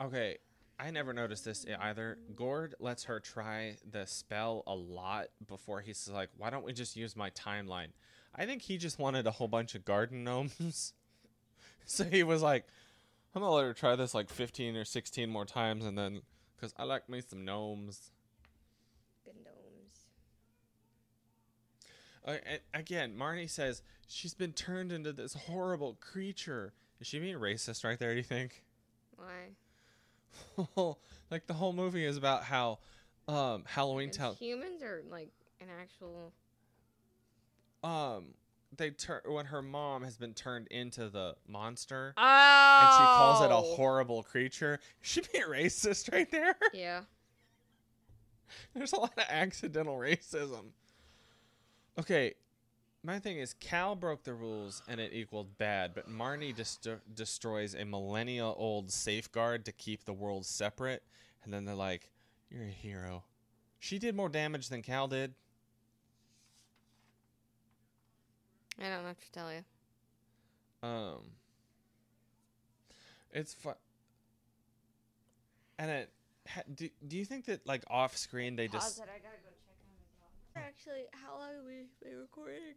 okay 0.00 0.36
I 0.78 0.90
never 0.90 1.14
noticed 1.14 1.46
this 1.46 1.64
either. 1.80 2.18
Gort 2.34 2.74
lets 2.80 3.04
her 3.04 3.18
try 3.18 3.78
the 3.90 4.06
spell 4.06 4.62
a 4.66 4.74
lot 4.74 5.28
before 5.48 5.80
he's 5.80 6.06
like, 6.06 6.28
why 6.36 6.50
don't 6.50 6.66
we 6.66 6.74
just 6.74 6.96
use 6.96 7.16
my 7.16 7.30
timeline? 7.30 7.92
I 8.34 8.44
think 8.44 8.60
he 8.60 8.76
just 8.76 8.98
wanted 8.98 9.26
a 9.26 9.30
whole 9.30 9.48
bunch 9.48 9.74
of 9.74 9.86
garden 9.86 10.22
gnomes. 10.22 10.92
so 11.86 12.04
he 12.04 12.22
was 12.22 12.42
like, 12.42 12.66
I'm 13.34 13.40
going 13.40 13.50
to 13.50 13.54
let 13.54 13.64
her 13.64 13.72
try 13.72 13.96
this 13.96 14.12
like 14.12 14.28
15 14.28 14.76
or 14.76 14.84
16 14.84 15.30
more 15.30 15.46
times 15.46 15.86
and 15.86 15.96
then, 15.96 16.20
because 16.54 16.74
I 16.76 16.84
like 16.84 17.08
me 17.08 17.22
some. 17.26 17.46
Gnomes. 17.46 18.10
Uh, 22.26 22.34
again, 22.74 23.14
Marnie 23.16 23.48
says 23.48 23.82
she's 24.08 24.34
been 24.34 24.52
turned 24.52 24.90
into 24.92 25.12
this 25.12 25.34
horrible 25.34 25.96
creature. 26.00 26.72
Is 27.00 27.06
she 27.06 27.18
being 27.18 27.36
racist 27.36 27.84
right 27.84 27.98
there, 27.98 28.10
do 28.12 28.16
you 28.16 28.22
think? 28.24 28.62
Why? 29.16 29.50
like 31.30 31.46
the 31.46 31.54
whole 31.54 31.72
movie 31.72 32.04
is 32.04 32.16
about 32.16 32.42
how 32.44 32.78
um, 33.28 33.62
Halloween 33.66 34.10
Town 34.10 34.34
humans 34.34 34.82
are 34.82 35.02
like 35.10 35.30
an 35.60 35.68
actual. 35.80 36.32
um 37.82 38.34
they 38.76 38.90
turn 38.90 39.20
when 39.26 39.46
her 39.46 39.62
mom 39.62 40.02
has 40.02 40.18
been 40.18 40.34
turned 40.34 40.66
into 40.66 41.08
the 41.08 41.34
monster 41.48 42.12
Oh. 42.18 42.80
and 42.82 42.92
she 42.92 43.04
calls 43.04 43.42
it 43.42 43.50
a 43.50 43.74
horrible 43.76 44.22
creature. 44.22 44.80
She 45.00 45.20
be 45.22 45.40
racist 45.48 46.12
right 46.12 46.30
there. 46.30 46.56
Yeah. 46.74 47.02
There's 48.74 48.92
a 48.92 48.96
lot 49.00 49.14
of 49.16 49.24
accidental 49.30 49.96
racism. 49.96 50.72
Okay, 51.98 52.34
My 53.02 53.18
thing 53.18 53.38
is, 53.38 53.54
Kal 53.54 53.94
broke 53.94 54.24
the 54.24 54.34
rules 54.34 54.82
and 54.88 55.00
it 55.00 55.12
equaled 55.12 55.56
bad, 55.58 55.94
but 55.94 56.10
Marnie 56.10 56.54
dest- 56.54 56.88
destroys 57.14 57.74
a 57.74 57.84
millennia 57.84 58.46
old 58.46 58.90
safeguard 58.90 59.64
to 59.66 59.72
keep 59.72 60.04
the 60.04 60.12
world 60.12 60.44
separate, 60.44 61.02
and 61.44 61.54
then 61.54 61.64
they're 61.64 61.74
like, 61.74 62.10
You're 62.50 62.64
a 62.64 62.70
hero. 62.70 63.22
She 63.78 63.98
did 63.98 64.16
more 64.16 64.28
damage 64.28 64.68
than 64.68 64.82
Kal 64.82 65.06
did. 65.08 65.34
I 68.80 68.88
don't 68.88 69.02
know 69.02 69.08
what 69.08 69.20
to 69.20 69.32
tell 69.32 69.52
you. 69.52 69.64
Um, 70.82 71.22
it's 73.32 73.54
fun. 73.54 73.74
And 75.78 75.90
it, 75.90 76.10
ha, 76.48 76.62
do, 76.74 76.88
do 77.06 77.16
you 77.16 77.24
think 77.24 77.46
that, 77.46 77.66
like, 77.66 77.84
off 77.88 78.16
screen 78.16 78.56
they 78.56 78.66
just. 78.68 78.98
it. 78.98 79.02
I 79.02 79.18
gotta 79.18 79.36
go 79.42 79.50
check 79.64 79.76
on 79.80 79.92
the 79.96 80.20
dog. 80.20 80.30
Actually, 80.56 81.04
how 81.12 81.38
long 81.38 81.54
have 81.56 81.64
we 81.66 81.84
been 82.02 82.18
recording? 82.18 82.74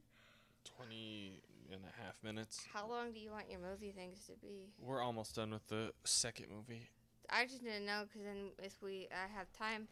20 0.77 1.41
and 1.71 1.81
a 1.83 2.03
half 2.03 2.15
minutes. 2.23 2.65
How 2.73 2.87
long 2.87 3.11
do 3.13 3.19
you 3.19 3.31
want 3.31 3.49
your 3.49 3.59
movie 3.59 3.91
things 3.91 4.25
to 4.27 4.33
be? 4.41 4.69
We're 4.79 5.01
almost 5.01 5.35
done 5.35 5.51
with 5.51 5.65
the 5.67 5.91
second 6.03 6.47
movie. 6.49 6.89
I 7.29 7.45
just 7.45 7.63
didn't 7.63 7.85
know 7.85 8.03
because 8.07 8.25
then 8.25 8.51
if 8.61 8.81
we 8.81 9.07
I 9.11 9.31
have 9.37 9.51
time, 9.53 9.87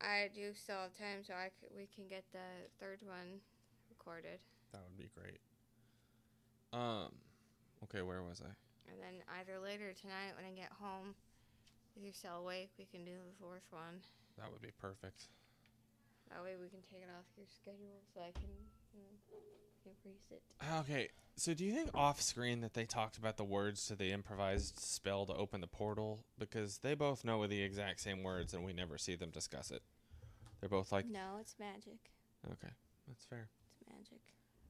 I 0.00 0.28
do 0.34 0.52
still 0.54 0.76
have 0.76 0.96
time, 0.96 1.24
so 1.26 1.34
I 1.34 1.48
c- 1.60 1.72
we 1.74 1.88
can 1.94 2.06
get 2.08 2.24
the 2.32 2.68
third 2.78 3.00
one 3.04 3.40
recorded, 3.90 4.38
That 4.72 4.82
would 4.86 4.98
be 4.98 5.08
great. 5.18 5.40
Um, 6.72 7.08
okay, 7.84 8.02
where 8.02 8.22
was 8.22 8.42
I? 8.44 8.52
and 8.88 9.02
then 9.02 9.18
either 9.40 9.58
later 9.58 9.92
tonight 9.92 10.36
when 10.36 10.46
I 10.46 10.54
get 10.54 10.70
home, 10.70 11.16
if 11.96 12.04
you're 12.04 12.12
still 12.12 12.36
awake, 12.38 12.70
we 12.78 12.84
can 12.84 13.04
do 13.04 13.10
the 13.18 13.34
fourth 13.42 13.66
one. 13.70 13.98
That 14.38 14.52
would 14.52 14.60
be 14.62 14.70
perfect. 14.78 15.26
That 16.30 16.42
way 16.42 16.54
we 16.60 16.68
can 16.68 16.80
take 16.90 17.02
it 17.02 17.08
off 17.16 17.24
your 17.36 17.46
schedule, 17.48 18.02
so 18.12 18.20
I 18.20 18.32
can 18.32 18.50
you 18.94 19.00
know, 19.00 19.38
increase 19.86 20.26
it. 20.30 20.42
Okay, 20.80 21.08
so 21.36 21.54
do 21.54 21.64
you 21.64 21.72
think 21.72 21.90
off 21.94 22.20
screen 22.20 22.60
that 22.62 22.74
they 22.74 22.84
talked 22.84 23.16
about 23.16 23.36
the 23.36 23.44
words 23.44 23.86
to 23.86 23.94
the 23.94 24.10
improvised 24.12 24.80
spell 24.80 25.26
to 25.26 25.34
open 25.34 25.60
the 25.60 25.66
portal? 25.66 26.24
Because 26.38 26.78
they 26.78 26.94
both 26.94 27.24
know 27.24 27.46
the 27.46 27.62
exact 27.62 28.00
same 28.00 28.22
words 28.22 28.54
and 28.54 28.64
we 28.64 28.72
never 28.72 28.98
see 28.98 29.14
them 29.16 29.30
discuss 29.30 29.70
it. 29.70 29.82
They're 30.60 30.68
both 30.68 30.92
like, 30.92 31.06
no, 31.06 31.36
it's 31.40 31.54
magic. 31.60 31.98
okay, 32.52 32.72
that's 33.06 33.24
fair. 33.24 33.48
It's 33.72 33.88
magic. 33.88 34.20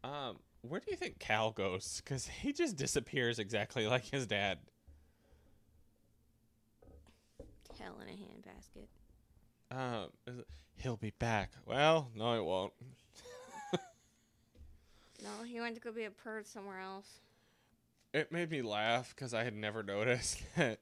Um, 0.04 0.38
where 0.62 0.80
do 0.80 0.86
you 0.90 0.96
think 0.96 1.18
Kal 1.18 1.52
goes? 1.52 2.00
Because 2.04 2.26
he 2.42 2.52
just 2.52 2.76
disappears 2.76 3.38
exactly 3.38 3.86
like 3.86 4.04
his 4.04 4.26
dad. 4.26 4.58
Hell 7.78 7.98
in 8.00 8.08
a 8.08 8.12
handbasket. 8.12 8.86
Um, 9.76 10.10
is 10.26 10.38
it- 10.38 10.46
he'll 10.78 10.96
be 10.96 11.12
back. 11.18 11.50
Well, 11.66 12.10
no, 12.14 12.34
he 12.34 12.40
won't. 12.40 12.72
No, 15.22 15.44
he 15.44 15.58
went 15.60 15.74
to 15.74 15.80
go 15.80 15.92
be 15.92 16.04
a 16.04 16.10
bird 16.10 16.46
somewhere 16.46 16.78
else. 16.80 17.20
It 18.12 18.30
made 18.30 18.50
me 18.50 18.62
laugh 18.62 19.14
because 19.14 19.32
I 19.34 19.44
had 19.44 19.54
never 19.54 19.82
noticed 19.82 20.42
that 20.56 20.80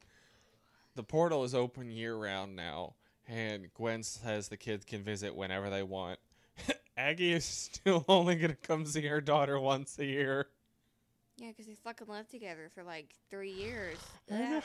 the 0.94 1.02
portal 1.02 1.44
is 1.44 1.54
open 1.54 1.90
year 1.90 2.16
round 2.16 2.56
now, 2.56 2.94
and 3.28 3.72
Gwen 3.74 4.02
says 4.02 4.48
the 4.48 4.56
kids 4.56 4.84
can 4.84 5.02
visit 5.02 5.34
whenever 5.34 5.70
they 5.70 5.82
want. 5.82 6.18
Aggie 6.96 7.32
is 7.32 7.44
still 7.44 8.04
only 8.08 8.34
gonna 8.36 8.54
come 8.56 8.84
see 8.86 9.06
her 9.06 9.20
daughter 9.20 9.58
once 9.58 9.98
a 9.98 10.04
year. 10.04 10.48
Yeah, 11.36 11.48
because 11.48 11.66
they 11.66 11.74
fucking 11.74 12.06
lived 12.08 12.30
together 12.30 12.68
for 12.74 12.82
like 12.84 13.14
three 13.30 13.50
years. 13.52 13.98
I 14.30 14.38
know, 14.38 14.62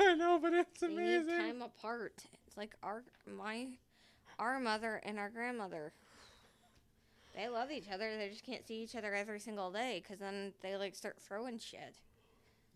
I 0.00 0.14
know, 0.14 0.38
but 0.40 0.52
it's 0.54 0.80
They 0.80 0.88
need 0.88 0.94
amazing. 0.94 1.38
time 1.38 1.62
apart. 1.62 2.22
It's 2.46 2.56
like 2.56 2.74
our 2.82 3.02
my 3.26 3.66
our 4.38 4.60
mother 4.60 5.00
and 5.04 5.18
our 5.18 5.30
grandmother. 5.30 5.92
They 7.34 7.48
love 7.48 7.70
each 7.70 7.90
other. 7.92 8.16
They 8.16 8.28
just 8.30 8.44
can't 8.44 8.66
see 8.66 8.82
each 8.82 8.96
other 8.96 9.14
every 9.14 9.40
single 9.40 9.70
day 9.70 10.02
because 10.02 10.18
then 10.18 10.52
they 10.62 10.76
like 10.76 10.94
start 10.94 11.16
throwing 11.20 11.58
shit. 11.58 11.94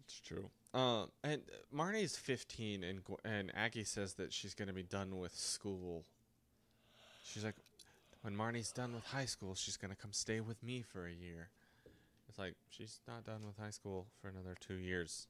It's 0.05 0.21
true. 0.21 0.51
Um, 0.75 1.09
and 1.25 1.41
Marnie's 1.75 2.17
15, 2.17 2.85
and 2.85 3.01
and 3.25 3.51
Aggie 3.55 3.85
says 3.85 4.15
that 4.15 4.33
she's 4.33 4.55
gonna 4.55 4.73
be 4.73 4.83
done 4.83 5.19
with 5.19 5.35
school. 5.35 6.05
She's 7.25 7.45
like, 7.45 7.57
when 8.23 8.37
Marnie's 8.37 8.71
done 8.71 8.93
with 8.93 9.05
high 9.05 9.25
school, 9.25 9.55
she's 9.55 9.77
gonna 9.77 9.95
come 9.95 10.13
stay 10.13 10.41
with 10.41 10.63
me 10.63 10.83
for 10.83 11.07
a 11.07 11.13
year. 11.13 11.49
It's 12.29 12.39
like 12.39 12.55
she's 12.69 13.01
not 13.09 13.25
done 13.25 13.41
with 13.47 13.57
high 13.57 13.71
school 13.71 14.07
for 14.21 14.29
another 14.29 14.57
two 14.61 14.75
years. 14.75 15.27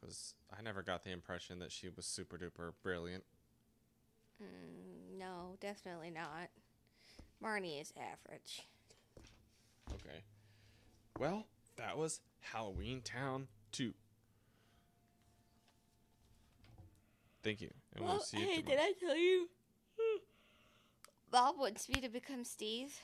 Because 0.00 0.34
I 0.56 0.62
never 0.62 0.82
got 0.82 1.04
the 1.04 1.10
impression 1.10 1.58
that 1.60 1.72
she 1.72 1.88
was 1.88 2.04
super 2.04 2.36
duper 2.36 2.72
brilliant. 2.82 3.24
Mm, 4.42 5.18
no, 5.18 5.56
definitely 5.60 6.10
not. 6.10 6.48
Marnie 7.42 7.80
is 7.80 7.92
average. 7.96 8.62
Okay. 9.92 10.22
Well, 11.18 11.46
that 11.76 11.96
was 11.98 12.20
Halloween 12.40 13.00
Town 13.02 13.48
2. 13.72 13.92
Thank 17.42 17.60
you. 17.60 17.70
And 17.96 18.04
we'll 18.04 18.20
see 18.20 18.38
you 18.38 18.44
hey, 18.46 18.56
tomorrow. 18.60 18.76
did 18.76 18.80
I 18.80 18.92
tell 19.06 19.16
you? 19.16 19.48
Bob 21.30 21.56
wants 21.58 21.88
me 21.88 22.00
to 22.00 22.08
become 22.08 22.44
Steve. 22.44 22.94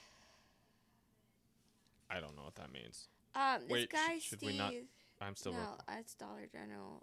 I 2.10 2.20
don't 2.20 2.36
know 2.36 2.42
what 2.44 2.54
that 2.56 2.72
means. 2.72 3.08
Um, 3.34 3.60
this 3.62 3.70
Wait, 3.70 3.88
sh- 3.90 3.92
guy 3.92 4.18
should 4.18 4.38
Steve. 4.38 4.50
we 4.50 4.56
not- 4.56 4.72
I'm 5.20 5.34
still. 5.34 5.52
no, 5.52 5.58
rec- 5.58 5.98
it's 6.00 6.14
Dollar 6.14 6.46
General. 6.50 7.02